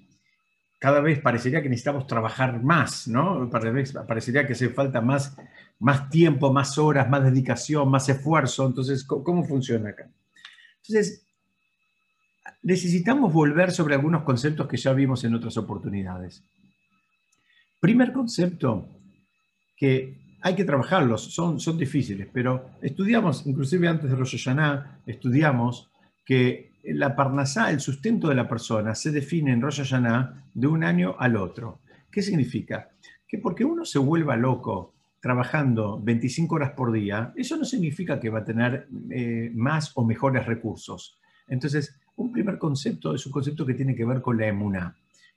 [0.79, 3.47] cada vez parecería que necesitamos trabajar más, ¿no?
[3.49, 5.38] Parecería que hace falta más,
[5.77, 8.65] más tiempo, más horas, más dedicación, más esfuerzo.
[8.65, 10.10] Entonces, ¿cómo funciona acá?
[10.77, 11.27] Entonces,
[12.63, 16.43] necesitamos volver sobre algunos conceptos que ya vimos en otras oportunidades.
[17.79, 18.89] Primer concepto
[19.77, 25.89] que hay que trabajarlos, son, son difíciles, pero estudiamos, inclusive antes de Rosh Hashanah, estudiamos
[26.23, 30.84] que la parnasá, el sustento de la persona, se define en Rosh Hashanah de un
[30.84, 31.79] año al otro.
[32.12, 32.91] ¿Qué significa?
[33.27, 38.29] Que porque uno se vuelva loco trabajando 25 horas por día, eso no significa que
[38.29, 41.17] va a tener eh, más o mejores recursos.
[41.47, 44.95] Entonces, un primer concepto es un concepto que tiene que ver con la emuná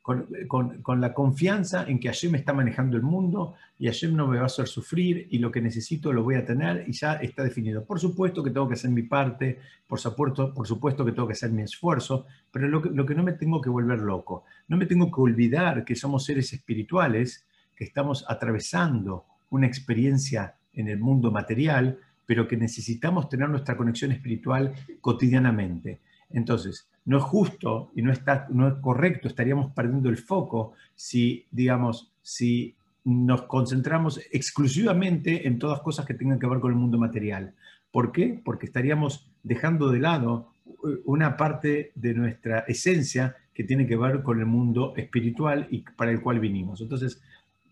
[0.09, 4.44] con, la confianza en que Hashem está manejando el mundo y Hashem no me va
[4.44, 7.85] a hacer sufrir y lo que necesito lo voy a tener y ya está definido.
[7.85, 11.35] Por supuesto que tengo que hacer mi parte, por supuesto, por supuesto que tengo que
[11.35, 14.79] hacer mi esfuerzo, pero lo que, lo que no me tengo que volver loco, no
[14.79, 17.44] me tengo que olvidar que somos seres espirituales,
[17.77, 24.12] que estamos atravesando una experiencia en el mundo material, pero que necesitamos tener nuestra conexión
[24.12, 26.01] espiritual cotidianamente.
[26.31, 31.47] Entonces, no es justo y no, está, no es correcto, estaríamos perdiendo el foco si,
[31.51, 36.99] digamos, si nos concentramos exclusivamente en todas cosas que tengan que ver con el mundo
[36.99, 37.55] material.
[37.90, 38.38] ¿Por qué?
[38.44, 44.23] Porque estaríamos dejando de lado eh, una parte de nuestra esencia que tiene que ver
[44.23, 46.83] con el mundo espiritual y para el cual vinimos.
[46.83, 47.23] Entonces,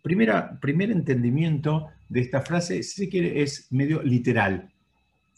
[0.00, 4.70] primera, primer entendimiento de esta frase, si se quiere, es medio literal,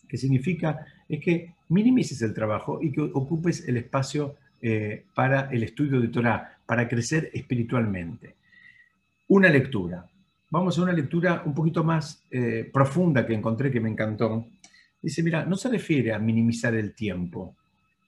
[0.09, 5.63] que significa es que minimices el trabajo y que ocupes el espacio eh, para el
[5.63, 8.35] estudio de Torah, para crecer espiritualmente.
[9.29, 10.07] Una lectura.
[10.51, 14.47] Vamos a una lectura un poquito más eh, profunda que encontré que me encantó.
[15.01, 17.55] Dice, mira, no se refiere a minimizar el tiempo,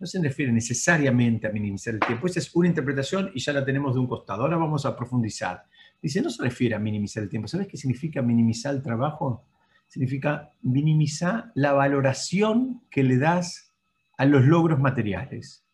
[0.00, 2.26] no se refiere necesariamente a minimizar el tiempo.
[2.26, 4.42] Esa es una interpretación y ya la tenemos de un costado.
[4.42, 5.64] Ahora vamos a profundizar.
[6.02, 7.46] Dice, no se refiere a minimizar el tiempo.
[7.46, 9.44] ¿Sabes qué significa minimizar el trabajo?
[9.90, 13.74] Significa minimizar la valoración que le das
[14.16, 15.64] a los logros materiales.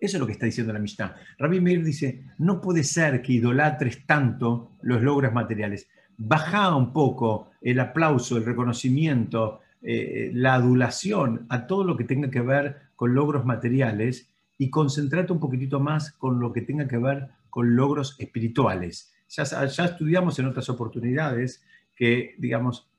[0.00, 1.14] Eso es lo que está diciendo la Mishnah.
[1.38, 5.88] Rabbi Meir dice, no puede ser que idolatres tanto los logros materiales.
[6.16, 12.28] Baja un poco el aplauso, el reconocimiento, eh, la adulación a todo lo que tenga
[12.28, 14.28] que ver con logros materiales
[14.58, 19.12] y concentrarte un poquitito más con lo que tenga que ver con logros espirituales.
[19.28, 21.62] Ya, ya estudiamos en otras oportunidades
[21.94, 22.89] que, digamos,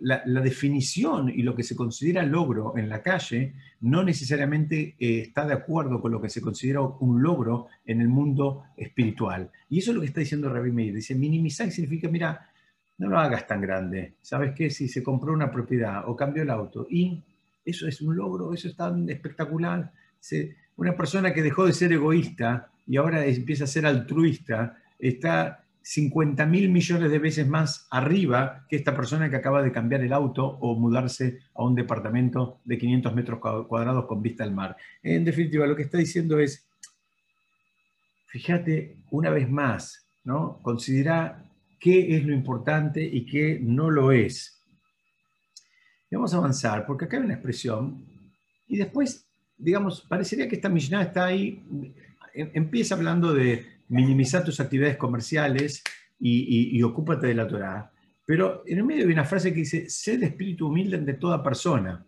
[0.00, 5.46] la, definición y lo que se considera logro en la calle no necesariamente eh, está
[5.46, 9.50] de acuerdo con lo que se considera un logro en el mundo espiritual.
[9.68, 10.94] Y eso es lo que está diciendo Rabbi Meir.
[10.94, 12.48] Dice, minimizar significa, mira,
[12.98, 14.14] no lo hagas tan grande.
[14.20, 14.70] ¿Sabes qué?
[14.70, 17.22] Si se compró una propiedad o cambió el auto y
[17.64, 19.92] eso es un logro, eso es tan espectacular.
[20.76, 26.46] una persona que dejó de ser egoísta y ahora empieza a ser altruista, está 50
[26.46, 30.46] mil millones de veces más arriba que esta persona que acaba de cambiar el auto
[30.46, 34.76] o mudarse a un departamento de 500 metros cuadrados con vista al mar.
[35.02, 36.64] En definitiva, lo que está diciendo es,
[38.26, 40.58] fíjate una vez más, ¿no?
[40.62, 41.44] considera
[41.80, 44.58] qué es lo importante y qué no lo es.
[46.10, 48.04] vamos a avanzar, porque acá hay una expresión,
[48.68, 49.26] y después,
[49.58, 51.62] digamos, parecería que esta Mishnah está ahí,
[52.34, 55.84] em, empieza hablando de minimizar tus actividades comerciales
[56.18, 57.90] y, ocúpate de la Torah.
[58.24, 61.42] Pero en el medio hay una frase que dice, sé de espíritu humilde de toda
[61.42, 62.04] persona.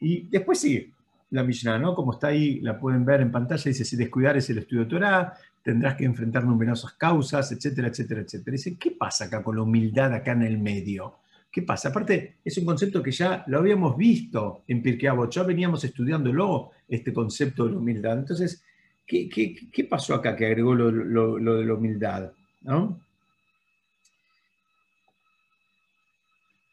[0.00, 0.92] Y después sí,
[1.30, 1.94] la Mishnah, ¿no?
[1.94, 4.90] Como está ahí, la pueden ver en pantalla, dice, si descuidar es el estudio de
[4.90, 8.52] Torah, tendrás que enfrentar numerosas causas, etcétera, etcétera, etcétera.
[8.52, 11.16] Dice, ¿qué pasa acá con la humildad acá en el medio?
[11.50, 11.88] ¿Qué pasa?
[11.88, 16.70] Aparte, es un concepto que ya lo habíamos visto en Pirkei Avot, ya veníamos estudiándolo,
[16.88, 18.18] este concepto de la humildad.
[18.18, 18.62] Entonces,
[19.06, 22.32] ¿Qué, pasó acá que agregó lo, de la humildad?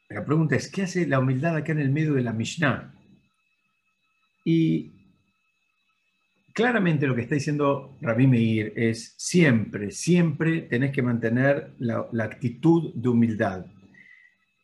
[0.09, 2.93] La pregunta es, ¿qué hace la humildad acá en el medio de la Mishnah?
[4.45, 4.91] Y
[6.53, 12.23] claramente lo que está diciendo Rabbi Meir es siempre, siempre tenés que mantener la, la,
[12.23, 13.65] actitud de humildad.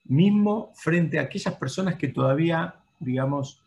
[0.06, 3.65] Mismo frente a aquellas personas que todavía, digamos,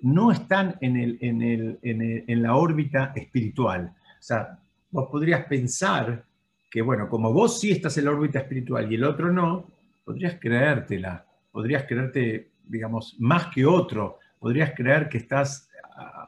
[0.00, 3.92] no están en, el, en, el, en, la órbita espiritual.
[4.18, 4.58] O sea,
[4.90, 6.24] vos podrías pensar
[6.70, 9.66] que, bueno, como vos sí estás en la órbita espiritual y el otro no,
[10.04, 15.68] podrías creértela, podrías creerte, digamos, más que otro, podrías creer que estás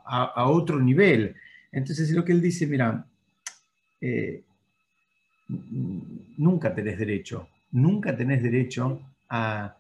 [0.05, 1.35] a, otro nivel.
[1.71, 3.05] Entonces, lo que él dice, mira,
[4.01, 4.43] eh,
[6.39, 9.77] nunca tenés derecho, nunca tenés derecho a,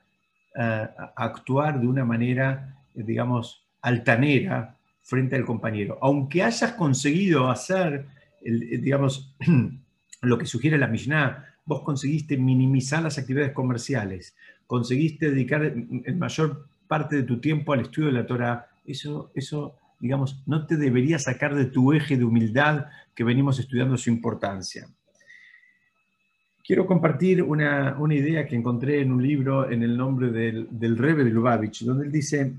[0.55, 5.99] a actuar de una manera, digamos, altanera frente al compañero.
[6.03, 8.07] Aunque hayas conseguido hacer,
[8.43, 9.35] digamos,
[10.23, 14.37] lo que sugiere la Mishnah, vos conseguiste minimizar las actividades comerciales,
[14.67, 19.77] conseguiste dedicar el mayor parte de tu tiempo al estudio de la Torah, eso, eso,
[20.01, 24.89] digamos, no te debería sacar de tu eje de humildad que venimos estudiando su importancia.
[26.65, 31.25] Quiero compartir una, idea que encontré en un libro en el nombre del, del de
[31.25, 32.53] Lubavitch, donde él dice,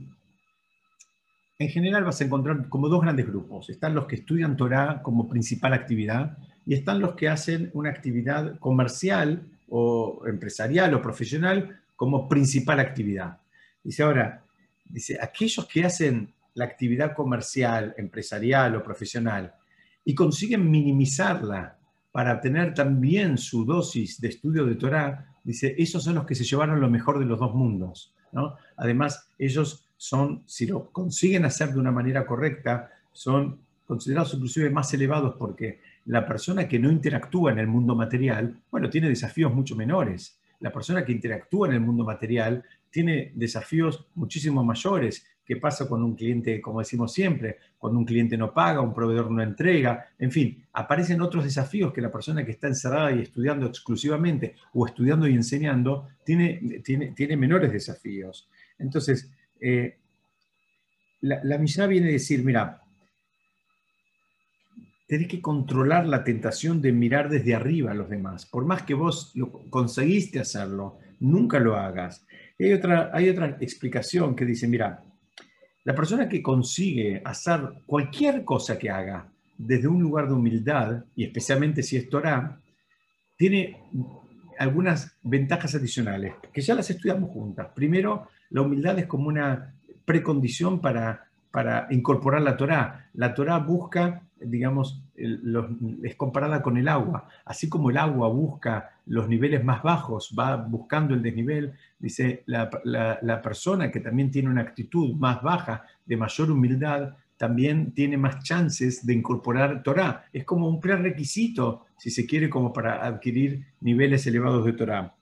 [1.60, 3.70] en general vas a encontrar como dos grandes grupos.
[3.70, 8.58] Están los que estudian Torah como principal actividad y están los que hacen una actividad
[8.60, 13.40] comercial o empresarial o profesional como principal actividad.
[13.84, 14.42] Dice ahora,
[14.86, 19.54] dice, aquellos que hacen la actividad comercial, empresarial o profesional
[20.06, 21.78] y consiguen minimizarla
[22.14, 26.46] para tener también su dosis de estudio de Torah, dice, esos son los que se
[26.46, 28.14] llevaron lo mejor de los dos mundos.
[28.78, 34.94] Además, ellos son, si lo consiguen hacer de una manera correcta, son considerados inclusive más
[34.94, 39.76] elevados porque la persona que no interactúa en el mundo material, bueno, tiene desafíos mucho
[39.76, 40.40] menores.
[40.62, 45.26] La persona que interactúa en el mundo material tiene desafíos muchísimo mayores.
[45.46, 49.30] ¿Qué pasa con un cliente, como decimos siempre, cuando un cliente no paga, un proveedor
[49.30, 50.08] no entrega?
[50.18, 54.86] En fin, aparecen otros desafíos que la persona que está encerrada y estudiando exclusivamente o
[54.86, 58.48] estudiando y enseñando tiene, tiene, tiene menores desafíos.
[58.78, 59.30] Entonces,
[59.62, 59.98] eh,
[61.22, 62.82] la, la viene a decir, mira,
[65.08, 68.46] tenés que controlar la tentación de mirar desde arriba a los demás.
[68.46, 72.26] Por más que vos lo conseguiste hacerlo, nunca lo hagas.
[72.60, 75.04] hay otra, hay otra explicación que dice, mira,
[75.84, 81.24] la persona que consigue hacer cualquier cosa que haga desde un lugar de humildad, y
[81.26, 82.62] especialmente si es Torah,
[83.36, 83.78] tiene
[84.60, 87.70] algunas ventajas adicionales, que ya las estudiamos juntas.
[87.74, 89.74] Primero, la humildad es como una
[90.06, 93.10] precondición para, para incorporar la Torah.
[93.14, 97.28] La Torah busca, digamos, es comparada con el agua.
[97.46, 103.42] Así como el agua busca los niveles más bajos, va buscando el desnivel, dice la,
[103.42, 109.06] persona que también tiene una actitud más baja, de mayor humildad, también tiene más chances
[109.06, 110.26] de incorporar Torah.
[110.34, 115.14] Es como un prerequisito, si se quiere, como para adquirir niveles elevados de Torah.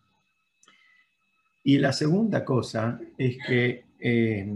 [1.67, 4.47] Y la segunda cosa es que eh,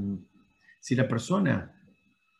[0.80, 1.70] si la persona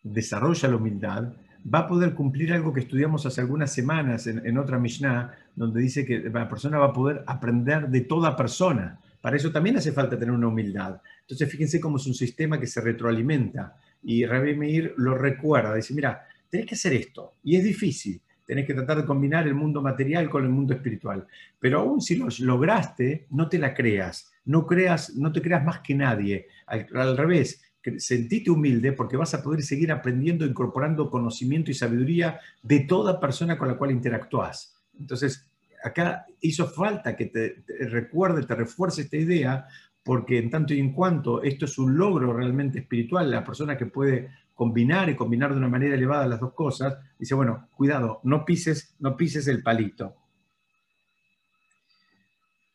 [0.02, 4.80] desarrolla la humildad, va a poder cumplir algo que estudiamos hace algunas semanas en, otra
[4.80, 8.98] Mishnah, donde dice que la persona va a poder aprender de toda persona.
[9.20, 11.02] Para eso también hace falta tener una humildad.
[11.20, 13.76] Entonces, fíjense cómo es un sistema que se retroalimenta.
[14.04, 17.34] Y Rabbi Meir lo recuerda, dice, mira, tenés que hacer esto.
[17.44, 18.22] Y es difícil.
[18.48, 21.28] Tenés que tratar de combinar el mundo material con el mundo espiritual.
[21.60, 24.31] Pero aún si lo lograste, no te la creas.
[24.46, 26.48] No, creas, no te creas más que nadie.
[26.68, 27.62] al revés,
[27.98, 33.58] sentite humilde porque vas a poder seguir aprendiendo, incorporando conocimiento y sabiduría de toda persona
[33.58, 34.76] con la cual interactúas.
[35.00, 35.48] Entonces,
[35.84, 39.68] acá hizo falta que te, recuerde, te refuerce esta idea,
[40.04, 43.88] porque en tanto y en cuanto esto es un logro realmente espiritual, la persona que
[43.88, 48.46] puede combinar y combinar de una manera elevada las dos cosas, dice, bueno, cuidado, no
[48.46, 50.16] pises, no pises el palito.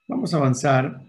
[0.09, 1.01] Vamos a avanzar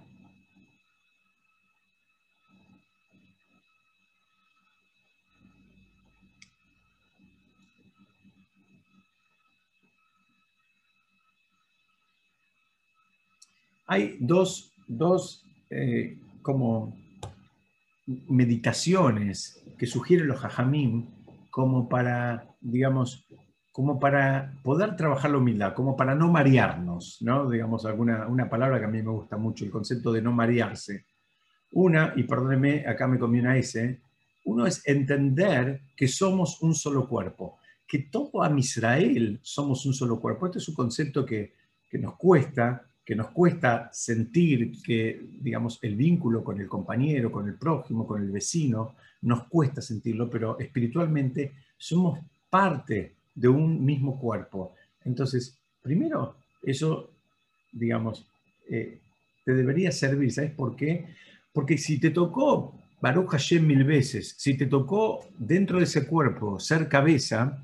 [13.88, 14.74] Hay dos,
[15.70, 16.94] eh, como
[18.06, 21.08] meditaciones que sugieren los hajamim
[21.50, 23.26] como para, digamos,
[23.72, 27.50] como para poder trabajar la humildad, como para no marearnos, ¿no?
[27.50, 31.06] Digamos, alguna, una palabra que a mí me gusta mucho, el concepto de no marearse.
[31.72, 34.02] Una, y perdóneme, acá me comí una S,
[34.46, 40.20] uno es entender que somos un solo cuerpo, que todo a Israel somos un solo
[40.20, 40.48] cuerpo.
[40.48, 41.54] Este es un concepto que,
[41.90, 47.48] que nos cuesta, que nos cuesta sentir que, digamos, el vínculo con el compañero, con
[47.48, 54.20] el prójimo, con el vecino, nos cuesta sentirlo, pero espiritualmente somos parte de un mismo
[54.20, 54.76] cuerpo.
[55.06, 57.12] Entonces, primero, eso,
[57.72, 58.28] digamos,
[58.70, 59.00] eh,
[59.46, 61.06] te debería servir, ¿sabes por qué?
[61.54, 66.60] Porque si te tocó Baruch Hashem mil veces, si te tocó dentro de ese cuerpo
[66.60, 67.64] ser cabeza,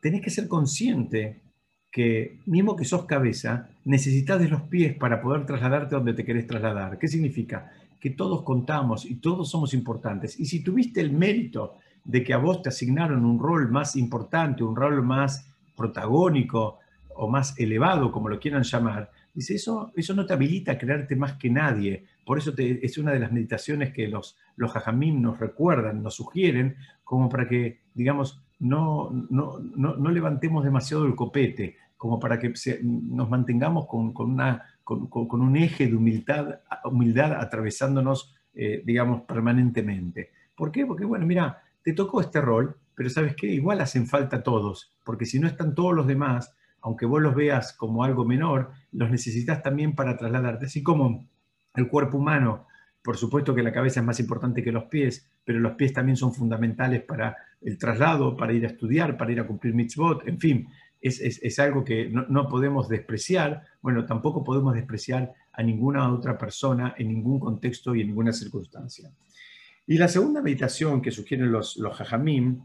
[0.00, 1.42] tenés que ser consciente
[1.92, 6.46] que mismo que sos cabeza, necesitas de los pies para poder trasladarte donde te querés
[6.46, 6.98] trasladar.
[6.98, 7.70] ¿Qué significa?
[8.00, 10.40] Que todos contamos y todos somos importantes.
[10.40, 11.74] Y si tuviste el mérito
[12.04, 16.78] de que a vos te asignaron un rol más importante, un rol más protagónico
[17.14, 21.14] o más elevado, como lo quieran llamar, dice, eso, eso no te habilita a creerte
[21.14, 22.06] más que nadie.
[22.24, 26.76] Por eso es una de las meditaciones que los, los hajamim nos recuerdan, nos sugieren,
[27.04, 32.52] como para que, digamos, no, no, no, levantemos demasiado el copete, como para que
[32.82, 40.30] nos mantengamos con, una, con, un eje de humildad, humildad atravesándonos, eh, digamos, permanentemente.
[40.54, 40.86] ¿Por qué?
[40.86, 43.48] Porque, bueno, mira, te tocó este rol, pero ¿sabes qué?
[43.48, 47.72] Igual hacen falta todos, porque si no están todos los demás, aunque vos los veas
[47.72, 50.66] como algo menor, los necesitas también para trasladarte.
[50.66, 51.26] Así como
[51.74, 52.68] el cuerpo humano,
[53.02, 56.16] por supuesto que la cabeza es más importante que los pies, pero los pies también
[56.16, 60.38] son fundamentales para el traslado, para ir a estudiar, para ir a cumplir mitzvot, en
[60.38, 60.68] fin,
[61.00, 67.08] es, algo que no, podemos despreciar, bueno, tampoco podemos despreciar a ninguna otra persona en
[67.08, 69.10] ningún contexto y en ninguna circunstancia.
[69.86, 72.60] Y la segunda meditación que sugieren los, los jajamim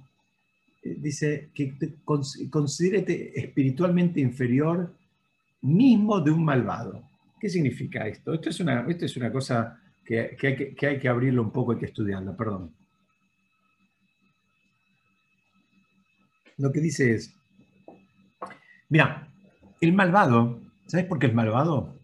[0.83, 1.73] eh, dice que
[2.49, 4.93] considérate espiritualmente inferior
[5.61, 7.03] mismo de un malvado.
[7.39, 8.33] ¿Qué significa esto?
[8.33, 11.79] Esto es una, esto es una cosa que, que, hay que, abrirlo un poco, hay
[11.79, 12.71] que estudiarlo, perdón.
[16.57, 17.33] Lo que dice es,
[18.89, 19.27] mira,
[19.81, 21.97] el malvado, ¿sabes por qué es malvado?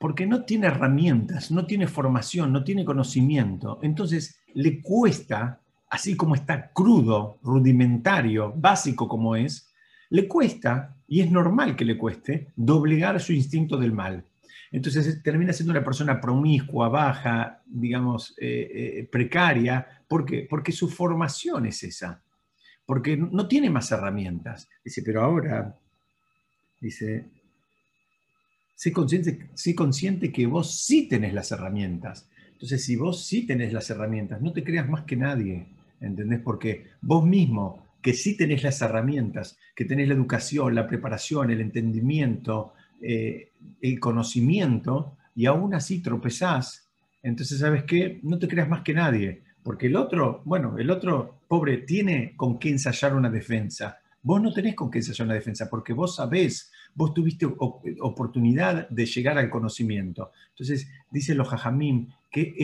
[0.00, 3.78] porque no tiene herramientas, no tiene formación, no tiene conocimiento.
[3.82, 5.60] Entonces le cuesta,
[5.90, 9.70] así como está crudo, rudimentario, básico como es,
[10.08, 14.24] le cuesta, y es normal que le cueste, doblegar su instinto del mal.
[14.72, 19.86] Entonces termina siendo una persona promiscua, baja, digamos, eh, eh, precaria.
[20.08, 20.46] ¿Por qué?
[20.48, 22.22] Porque su formación es esa.
[22.90, 24.68] Porque no tiene más herramientas.
[24.84, 25.78] Dice, pero ahora,
[26.80, 27.24] dice,
[28.74, 32.28] sé consciente, sé consciente que vos sí tenés las herramientas.
[32.50, 35.68] Entonces, si vos sí tenés las herramientas, no te creas más que nadie,
[36.00, 36.40] ¿entendés?
[36.40, 41.60] Porque vos mismo, que sí tenés las herramientas, que tenés la educación, la preparación, el
[41.60, 46.88] entendimiento, eh, el conocimiento, y aún así tropezás,
[47.22, 48.18] entonces, ¿sabes qué?
[48.24, 52.58] No te creas más que nadie, porque el otro, bueno, el otro pobre tiene con
[52.58, 53.98] qué ensayar una defensa.
[54.22, 59.06] Vos no tenés con qué ensayar una defensa, porque vos sabés vos tuviste oportunidad de
[59.06, 60.32] llegar al conocimiento.
[60.50, 62.54] Entonces, dicen los jajamim que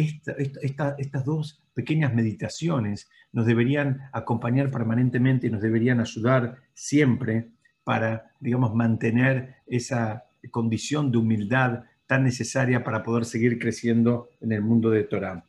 [0.63, 7.51] estas dos pequeñas meditaciones nos deberían acompañar permanentemente y nos deberían ayudar siempre
[7.85, 14.63] para, digamos, mantener esa condición de humildad tan necesaria para poder seguir creciendo en el
[14.63, 15.45] mundo de Torah.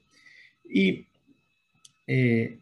[0.63, 1.06] Y
[2.07, 2.57] eh,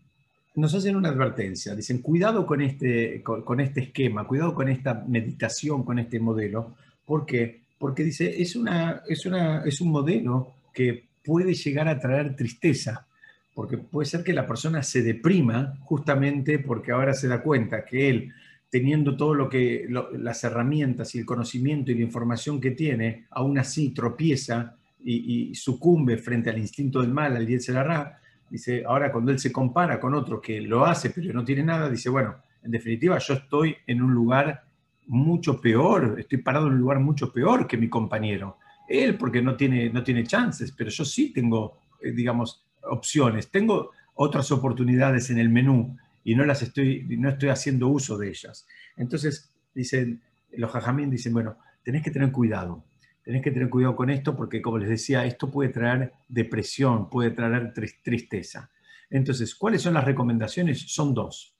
[0.56, 5.84] nos hacen una advertencia, dicen, cuidado con este, con, este esquema, cuidado con esta meditación,
[5.84, 6.76] con este modelo.
[7.06, 7.62] ¿Por qué?
[7.78, 13.06] Porque dice, es, una, es, una, es un modelo que puede llegar a traer tristeza,
[13.54, 18.10] porque puede ser que la persona se deprima justamente porque ahora se da cuenta que
[18.10, 18.34] él,
[18.70, 23.58] teniendo todo lo que las herramientas y el conocimiento y la información que tiene, aún
[23.58, 28.20] así tropieza y, sucumbe frente al instinto del mal, al Yetzirah,
[28.50, 31.90] Dice, ahora cuando él se compara con otro que lo hace pero no tiene nada,
[31.90, 34.64] dice, bueno, en definitiva yo estoy en un lugar
[35.08, 38.58] mucho peor, estoy parado en un lugar mucho peor que mi compañero.
[38.88, 43.92] Él porque no tiene, no tiene chances, pero yo sí tengo, eh, digamos, opciones, tengo
[44.16, 48.68] otras oportunidades en el menú y no las estoy, no estoy haciendo uso de ellas.
[48.98, 50.22] Entonces, dicen,
[50.54, 52.84] los jajamín dicen, bueno, tenés que tener cuidado,
[53.26, 57.32] tenés que tener cuidado con esto porque, como les decía, esto puede traer depresión, puede
[57.32, 58.70] traer tristeza.
[59.10, 60.80] Entonces, ¿cuáles son las recomendaciones?
[60.94, 61.56] Son dos.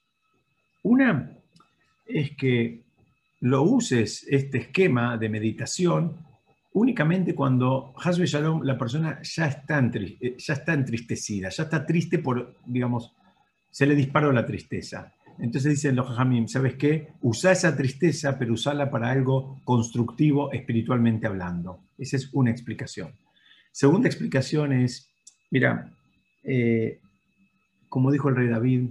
[0.84, 1.32] Una
[2.06, 2.84] es que
[3.42, 6.16] lo uses, este esquema de meditación,
[6.74, 12.20] únicamente cuando, Hasbe Shalom, la persona ya está, eh, ya está entristecida, ya está triste
[12.20, 13.12] por, digamos,
[13.72, 15.12] se le disparó la tristeza.
[15.40, 17.14] Entonces dicen los jajamim, ¿sabes qué?
[17.22, 21.80] Usa esa tristeza, pero usala para algo constructivo espiritualmente hablando.
[21.98, 23.14] Esa es una explicación.
[23.72, 25.10] Segunda explicación es,
[25.52, 25.92] mira,
[26.44, 27.00] eh,
[27.90, 28.90] como dijo el rey David,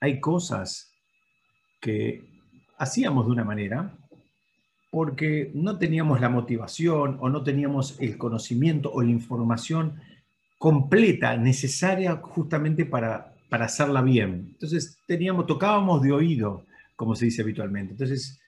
[0.00, 0.92] hay cosas
[1.80, 2.22] que
[2.78, 3.92] hacíamos de una manera
[4.90, 10.00] porque no teníamos la motivación o no teníamos el conocimiento o la información
[10.58, 14.48] completa, necesaria justamente para para hacerla bien.
[14.52, 16.64] Entonces teníamos, tocábamos de oído,
[16.96, 17.92] como se dice habitualmente.
[17.92, 18.40] Entonces,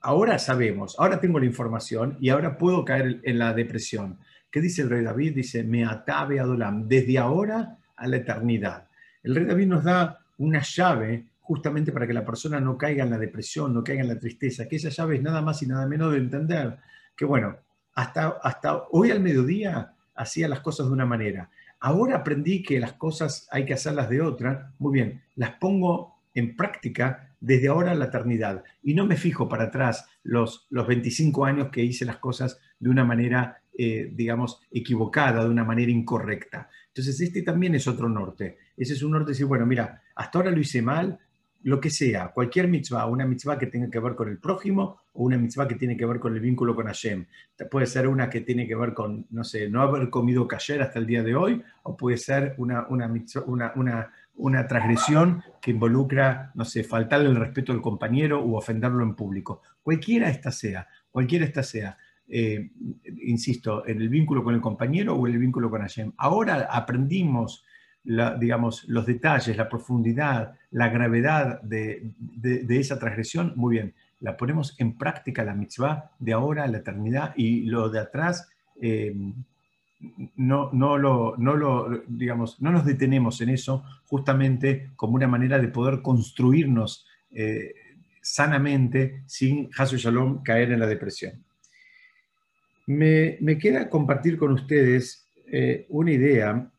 [0.00, 4.18] ahora sabemos, ahora tengo la información y ahora puedo caer en la depresión.
[4.50, 5.34] ¿Qué dice el rey David?
[5.34, 8.88] Dice, me atabe adolam, desde ahora a la eternidad.
[9.22, 13.10] El rey David nos da una llave justamente para que la persona no caiga en
[13.10, 15.86] la depresión, no caiga en la tristeza, que esa llave es nada más y nada
[15.86, 16.78] menos de entender
[17.16, 17.56] que, bueno,
[17.94, 21.50] hasta, hasta hoy al mediodía hacía las cosas de una manera
[21.84, 24.72] Ahora aprendí que las cosas hay que hacerlas de otra.
[24.78, 28.62] Muy bien, las pongo en práctica desde ahora a la eternidad.
[28.84, 32.88] Y no me fijo para atrás los, los 25 años que hice las cosas de
[32.88, 36.70] una manera, eh, digamos, equivocada, de una manera incorrecta.
[36.86, 38.58] Entonces, este también es otro norte.
[38.76, 41.18] Ese es un norte de decir, bueno, mira, hasta ahora lo hice mal,
[41.64, 45.24] lo que sea, cualquier mitzvah, una mitzvah que tenga que ver con el prójimo o
[45.24, 47.26] una mitzvah que tiene que ver con el vínculo con Hashem.
[47.70, 50.98] Puede ser una que tiene que ver con, no sé, no haber comido kasher hasta
[50.98, 53.12] el día de hoy, o puede ser una, una,
[53.74, 59.14] una, una transgresión que involucra, no sé, faltarle el respeto al compañero o ofenderlo en
[59.14, 59.62] público.
[59.82, 61.96] Cualquiera esta sea, cualquiera esta sea.
[62.34, 62.70] Eh,
[63.26, 66.12] insisto, en el vínculo con el compañero o en el vínculo con Hashem.
[66.16, 67.64] Ahora aprendimos,
[68.04, 72.14] digamos, los detalles, la profundidad, la gravedad de,
[72.68, 77.32] esa transgresión, muy bien, la ponemos en práctica la mitzvah de ahora a la eternidad
[77.36, 78.48] y lo de atrás
[78.80, 79.14] eh,
[80.36, 85.58] no, no, lo, no, lo, digamos, no nos detenemos en eso justamente como una manera
[85.58, 87.72] de poder construirnos eh,
[88.20, 91.44] sanamente sin Hasu Shalom caer en la depresión.
[92.86, 96.71] Me, queda compartir con ustedes eh, una idea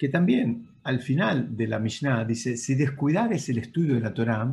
[0.00, 4.50] que también al final de la Mishnah dice, si descuidares el estudio de la Torá,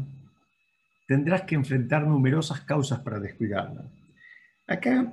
[1.07, 3.89] tendrás que enfrentar numerosas causas para descuidarla.
[4.67, 5.09] Acá,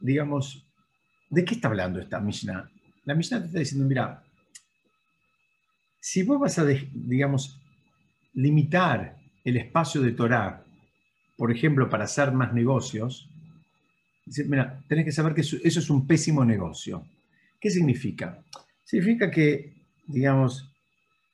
[0.00, 0.66] digamos,
[1.30, 2.68] ¿de qué está hablando esta Mishnah?
[3.04, 4.20] La Mishnah te está diciendo, mira,
[6.00, 7.60] si vos vas a, digamos,
[8.34, 10.64] limitar el espacio de Torá,
[11.36, 13.30] por ejemplo, para hacer más negocios,
[14.44, 17.06] mira, tenés que saber que eso, es un pésimo negocio.
[17.60, 18.42] ¿Qué significa?
[18.88, 19.74] Significa que,
[20.06, 20.72] digamos,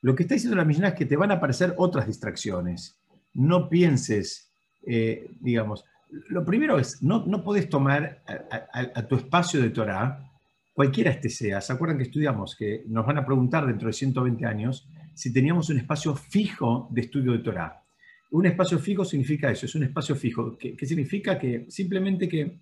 [0.02, 2.98] lo que está diciendo la Mishnah es que te van a aparecer otras distracciones.
[3.32, 4.50] No pienses,
[4.84, 5.84] eh, digamos,
[6.30, 10.32] lo primero es, no, no podés tomar a, tu espacio de Torah,
[10.72, 11.60] cualquiera este sea.
[11.60, 12.56] ¿Se acuerdan que estudiamos?
[12.56, 17.02] Que nos van a preguntar dentro de 120 años si teníamos un espacio fijo de
[17.02, 17.84] estudio de Torah.
[18.32, 22.58] Un espacio fijo significa eso, es un espacio fijo, que, que significa que simplemente que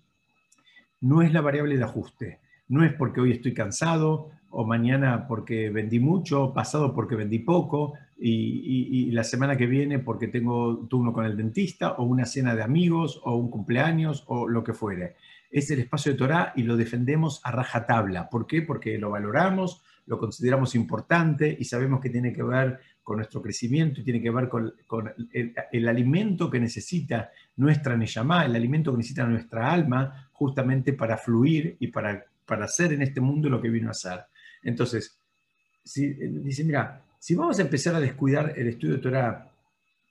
[1.01, 2.43] no es la variable de ajuste.
[2.67, 7.93] No es porque hoy estoy cansado o mañana porque vendí mucho, pasado porque vendí poco
[8.17, 12.63] y, la semana que viene porque tengo turno con el dentista o una cena de
[12.63, 15.15] amigos o un cumpleaños o lo que fuere.
[15.51, 18.29] Es el espacio de Torah y lo defendemos a rajatabla.
[18.29, 18.61] ¿Por qué?
[18.61, 24.01] Porque lo valoramos, lo consideramos importante y sabemos que tiene que ver con nuestro crecimiento
[24.01, 24.73] y tiene que ver con,
[25.71, 31.75] el, alimento que necesita nuestra Neyamá, el alimento que necesita nuestra alma, justamente para fluir
[31.79, 34.21] y para, para hacer en este mundo lo que vino a hacer.
[34.63, 35.17] Entonces,
[35.83, 39.49] si, dice, mira, si vamos a empezar a descuidar el estudio de Torah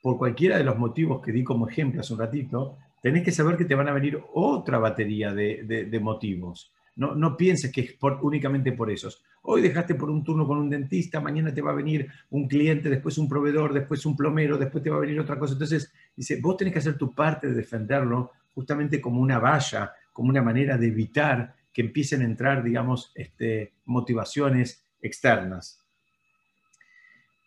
[0.03, 3.57] por cualquiera de los motivos que di como ejemplo hace un ratito, tenés que saber
[3.57, 6.73] que te van a venir otra batería de, motivos.
[6.97, 9.23] No, no, pienses que es únicamente por esos.
[9.43, 12.89] Hoy dejaste por un turno con un dentista, mañana te va a venir un cliente,
[12.89, 15.55] después un proveedor, después un plomero, después te va a venir otra cosa.
[15.55, 20.29] Entonces, dice, vos tenés que hacer tu parte de defenderlo justamente como una valla, como
[20.29, 25.81] una manera de evitar que empiecen a entrar, digamos, este, motivaciones externas.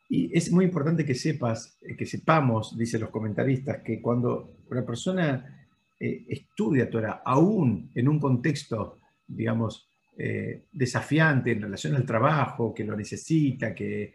[0.09, 4.85] Y es muy importante que sepas, eh, que sepamos, dicen los comentaristas, que cuando una
[4.85, 5.67] persona
[5.99, 12.83] eh, estudia Torah, aún en un contexto, digamos, eh, desafiante en relación al trabajo, que
[12.83, 14.13] lo necesita, que,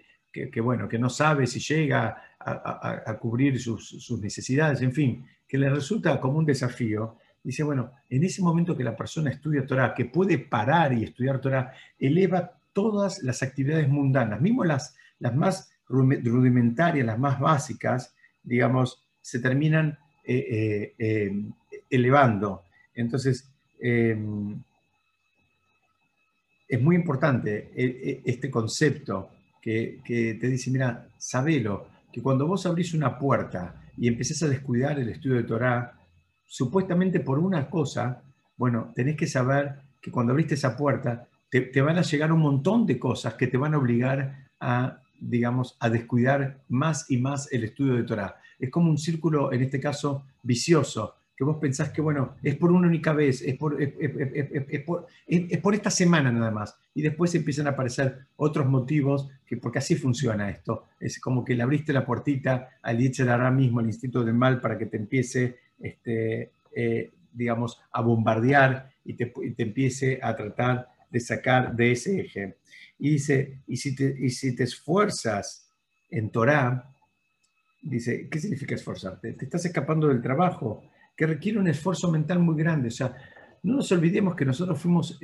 [0.62, 6.18] bueno, que no sabe si llega a, cubrir sus, necesidades, en fin, que le resulta
[6.18, 10.38] como un desafío, dice, bueno, en ese momento que la persona estudia Torah, que puede
[10.38, 17.18] parar y estudiar Torah, eleva todas las actividades mundanas, mismo las, las más rudimentarias, las
[17.18, 21.32] más básicas, digamos, se terminan eh, eh,
[21.88, 22.64] elevando.
[22.94, 24.62] Entonces, em,
[26.68, 27.72] es muy importante
[28.24, 29.30] este concepto
[29.60, 30.00] que,
[30.40, 35.08] te dice, mira, sabelo, que cuando vos abrís una puerta y empezás a descuidar el
[35.08, 35.99] estudio de Torah,
[36.50, 38.22] supuestamente por una cosa,
[38.56, 42.40] bueno, tenés que saber que cuando abriste esa puerta, te, te, van a llegar un
[42.40, 47.50] montón de cosas que te van a obligar a, digamos, a descuidar más y más
[47.52, 48.36] el estudio de Torah.
[48.58, 52.72] Es como un círculo, en este caso, vicioso, que vos pensás que, bueno, es por
[52.72, 57.70] una única vez, es por, es, por, esta semana nada más, y después empiezan a
[57.70, 62.70] aparecer otros motivos, que, porque así funciona esto, es como que le abriste la puertita
[62.82, 62.98] al
[63.30, 68.90] ahora mismo, al instinto del mal, para que te empiece, este, eh, digamos, a bombardear
[69.04, 72.56] y te, te, empiece a tratar de sacar de ese eje.
[72.98, 75.68] Y dice, y si te, y si te esfuerzas
[76.10, 76.92] en Torah,
[77.82, 79.32] dice, ¿qué significa esforzarte?
[79.32, 80.82] Te estás escapando del trabajo,
[81.16, 82.88] que requiere un esfuerzo mental muy grande.
[82.88, 83.16] O sea,
[83.62, 85.18] no nos olvidemos que nosotros fuimos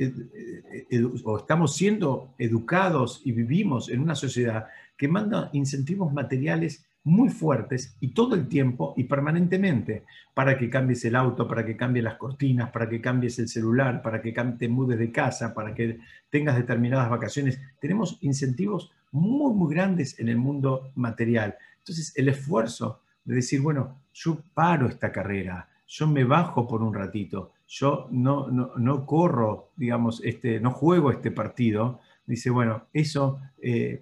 [1.25, 7.97] o estamos siendo educados y vivimos en una sociedad que manda incentivos materiales muy fuertes
[8.01, 10.03] y todo el tiempo y permanentemente
[10.35, 14.03] para que cambies el auto, para que cambies las cortinas, para que cambies el celular,
[14.03, 16.01] para que te mudes de casa, para que
[16.31, 17.61] tengas determinadas vacaciones.
[17.81, 21.55] Tenemos incentivos muy, muy grandes en el mundo material.
[21.79, 26.93] Entonces, el esfuerzo de decir, bueno, yo paro esta carrera, yo me bajo por un
[26.93, 34.01] ratito, yo no, no, corro, digamos, este, no juego este partido, Dice, bueno, eso eh,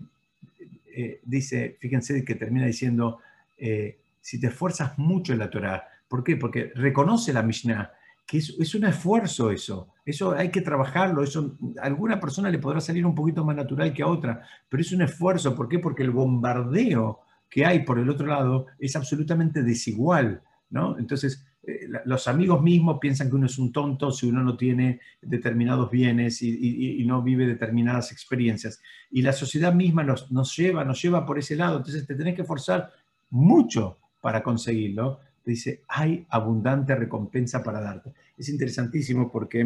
[0.97, 3.21] eh, dice, fíjense que termina diciendo,
[3.57, 6.37] eh, si te esfuerzas mucho en la Torah, ¿por qué?
[6.37, 7.91] Porque reconoce la Mishnah
[8.27, 12.81] que es, un esfuerzo eso, eso hay que trabajarlo, eso a alguna persona le podrá
[12.81, 15.79] salir un poquito más natural que a otra, pero es un esfuerzo, ¿por qué?
[15.79, 17.21] Porque el bombardeo
[17.51, 20.99] que hay por el otro lado es absolutamente desigual, ¿no?
[20.99, 25.01] Entonces, eh, los amigos mismos piensan que uno es un tonto si uno no tiene
[25.21, 28.81] determinados bienes y, no vive determinadas experiencias.
[29.11, 32.35] Y la sociedad misma nos, nos, lleva, nos lleva por ese lado, entonces te tenés
[32.35, 32.91] que forzar
[33.31, 38.13] mucho para conseguirlo dice, hay abundante recompensa para darte.
[38.37, 39.61] Es interesantísimo porque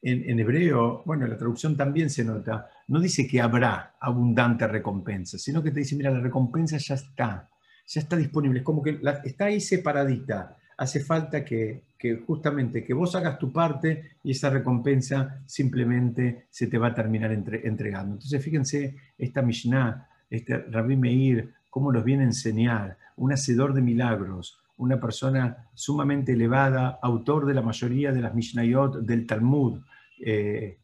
[0.00, 5.62] en, hebreo, bueno, la traducción también se nota, no dice que habrá abundante recompensa, sino
[5.62, 7.50] que te dice, mira, la recompensa ya está,
[7.86, 10.56] ya está disponible, es como que está ahí separadita.
[10.78, 11.82] Hace falta que,
[12.26, 17.32] justamente que vos hagas tu parte y esa recompensa simplemente se te va a terminar
[17.32, 18.14] entregando.
[18.14, 23.82] Entonces, fíjense, esta Mishnah, este Rabbi Meir, cómo los viene a enseñar, un hacedor de
[23.82, 29.80] milagros, una persona sumamente elevada, autor de la mayoría de las Mishnayot del Talmud,
[30.24, 30.78] eh,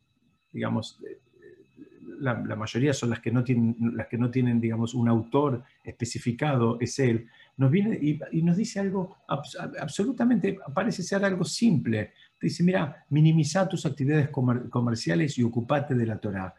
[0.52, 1.00] digamos,
[2.20, 6.78] la, mayoría son las que no tienen, las que no tienen digamos, un autor especificado,
[6.80, 12.12] es él, nos viene y, nos dice algo absolutamente, parece ser algo simple.
[12.40, 16.54] dice, mira, minimiza tus actividades comerciales y ocupate de la Torah.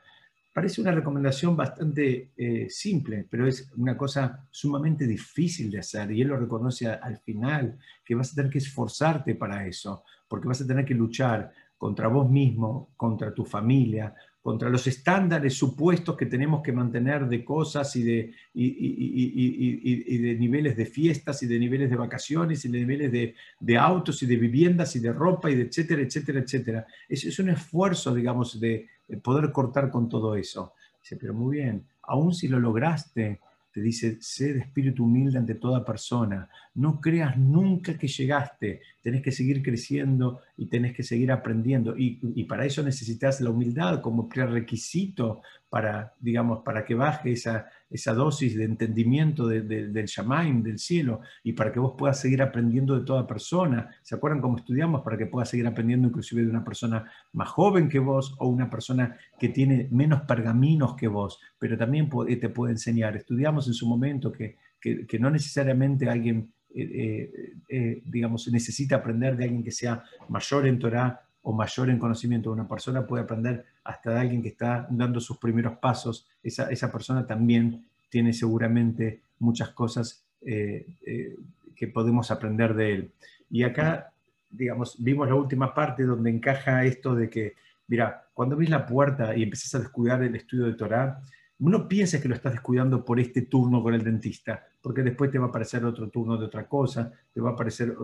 [0.54, 6.22] Parece una recomendación bastante eh, simple, pero es una cosa sumamente difícil de hacer y
[6.22, 10.62] él lo reconoce al final, que vas a tener que esforzarte para eso, porque vas
[10.62, 14.16] a tener que luchar contra vos mismo, contra tu familia,
[14.46, 20.78] contra los estándares supuestos que tenemos que mantener de cosas y de, y, de niveles
[20.78, 24.96] de fiestas y de niveles de vacaciones y de niveles de, autos y de viviendas
[24.96, 26.86] y de ropa y de etcétera, etcétera, etcétera.
[27.10, 28.88] Es, es un esfuerzo, digamos, de,
[29.24, 30.74] poder cortar con todo eso.
[31.02, 33.40] Dice, pero muy bien, aún si lo lograste,
[33.76, 36.48] te dice, sé de espíritu humilde ante toda persona.
[36.76, 38.80] No creas nunca que llegaste.
[39.02, 41.94] Tenés que seguir creciendo y tenés que seguir aprendiendo.
[41.98, 45.42] Y, y para eso necesitas la humildad como prerequisito
[45.76, 51.52] para, digamos, para que baje esa, esa dosis de entendimiento del Shamaim, del cielo, y
[51.52, 53.90] para que vos puedas seguir aprendiendo de toda persona.
[54.02, 55.02] ¿Se acuerdan cómo estudiamos?
[55.02, 58.70] Para que puedas seguir aprendiendo inclusive de una persona más joven que vos o una
[58.70, 62.10] persona que tiene menos pergaminos que vos, pero también
[62.40, 63.18] te puede enseñar.
[63.18, 69.36] Estudiamos en su momento que, que, no necesariamente alguien, eh, eh, eh, digamos, necesita aprender
[69.36, 72.52] de alguien que sea mayor en Torah o mayor en conocimiento.
[72.52, 76.28] Una persona puede aprender hasta de alguien que está dando sus primeros pasos.
[76.44, 81.36] Esa, esa persona también tiene seguramente muchas cosas eh, eh,
[81.76, 83.12] que podemos aprender de él.
[83.52, 84.12] Y acá,
[84.50, 87.54] digamos, vimos la última parte donde encaja esto de que,
[87.88, 91.22] mira, cuando ves la puerta y empiezas a descuidar el estudio de Torah,
[91.60, 95.38] no pienses que lo estás descuidando por este turno con el dentista, porque después te
[95.38, 97.96] va a aparecer otro turno de otra cosa, te va a aparecer,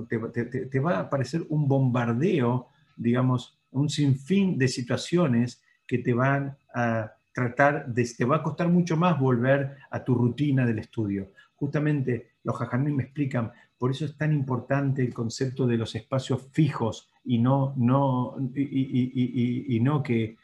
[0.70, 2.70] te va a aparecer un bombardeo
[3.02, 8.68] digamos, un sinfín de situaciones que te van a tratar de, te va a costar
[8.68, 11.32] mucho más volver a tu rutina del estudio.
[11.56, 16.48] Justamente los jajamí me explican, por eso es tan importante el concepto de los espacios
[16.52, 20.38] fijos y no, no, y, no que,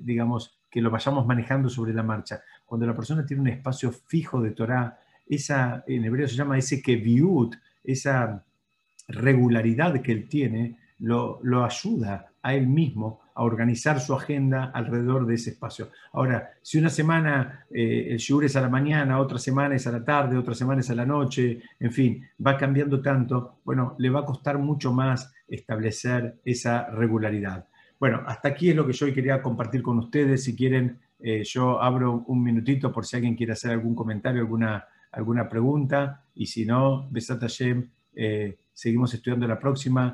[0.00, 2.42] digamos, que lo vayamos manejando sobre la marcha.
[2.64, 6.80] Cuando la persona tiene un espacio fijo de Torah, esa, en hebreo se llama ese
[6.80, 8.44] keviut, esa
[9.08, 15.34] regularidad que él tiene, lo, ayuda a él mismo a organizar su agenda alrededor de
[15.34, 15.90] ese espacio.
[16.12, 19.92] Ahora, si una semana eh, el shiur es a la mañana, otra semana es a
[19.92, 24.10] la tarde, otra semana es a la noche, en fin, va cambiando tanto, bueno, le
[24.10, 27.66] va a costar mucho más establecer esa regularidad.
[27.98, 30.44] Bueno, hasta aquí es lo que yo hoy quería compartir con ustedes.
[30.44, 34.84] Si quieren, eh, yo abro un minutito por si alguien quiere hacer algún comentario, alguna,
[35.10, 36.22] alguna pregunta.
[36.34, 40.06] Y si no, Besat Hashem, eh, seguimos estudiando la próxima.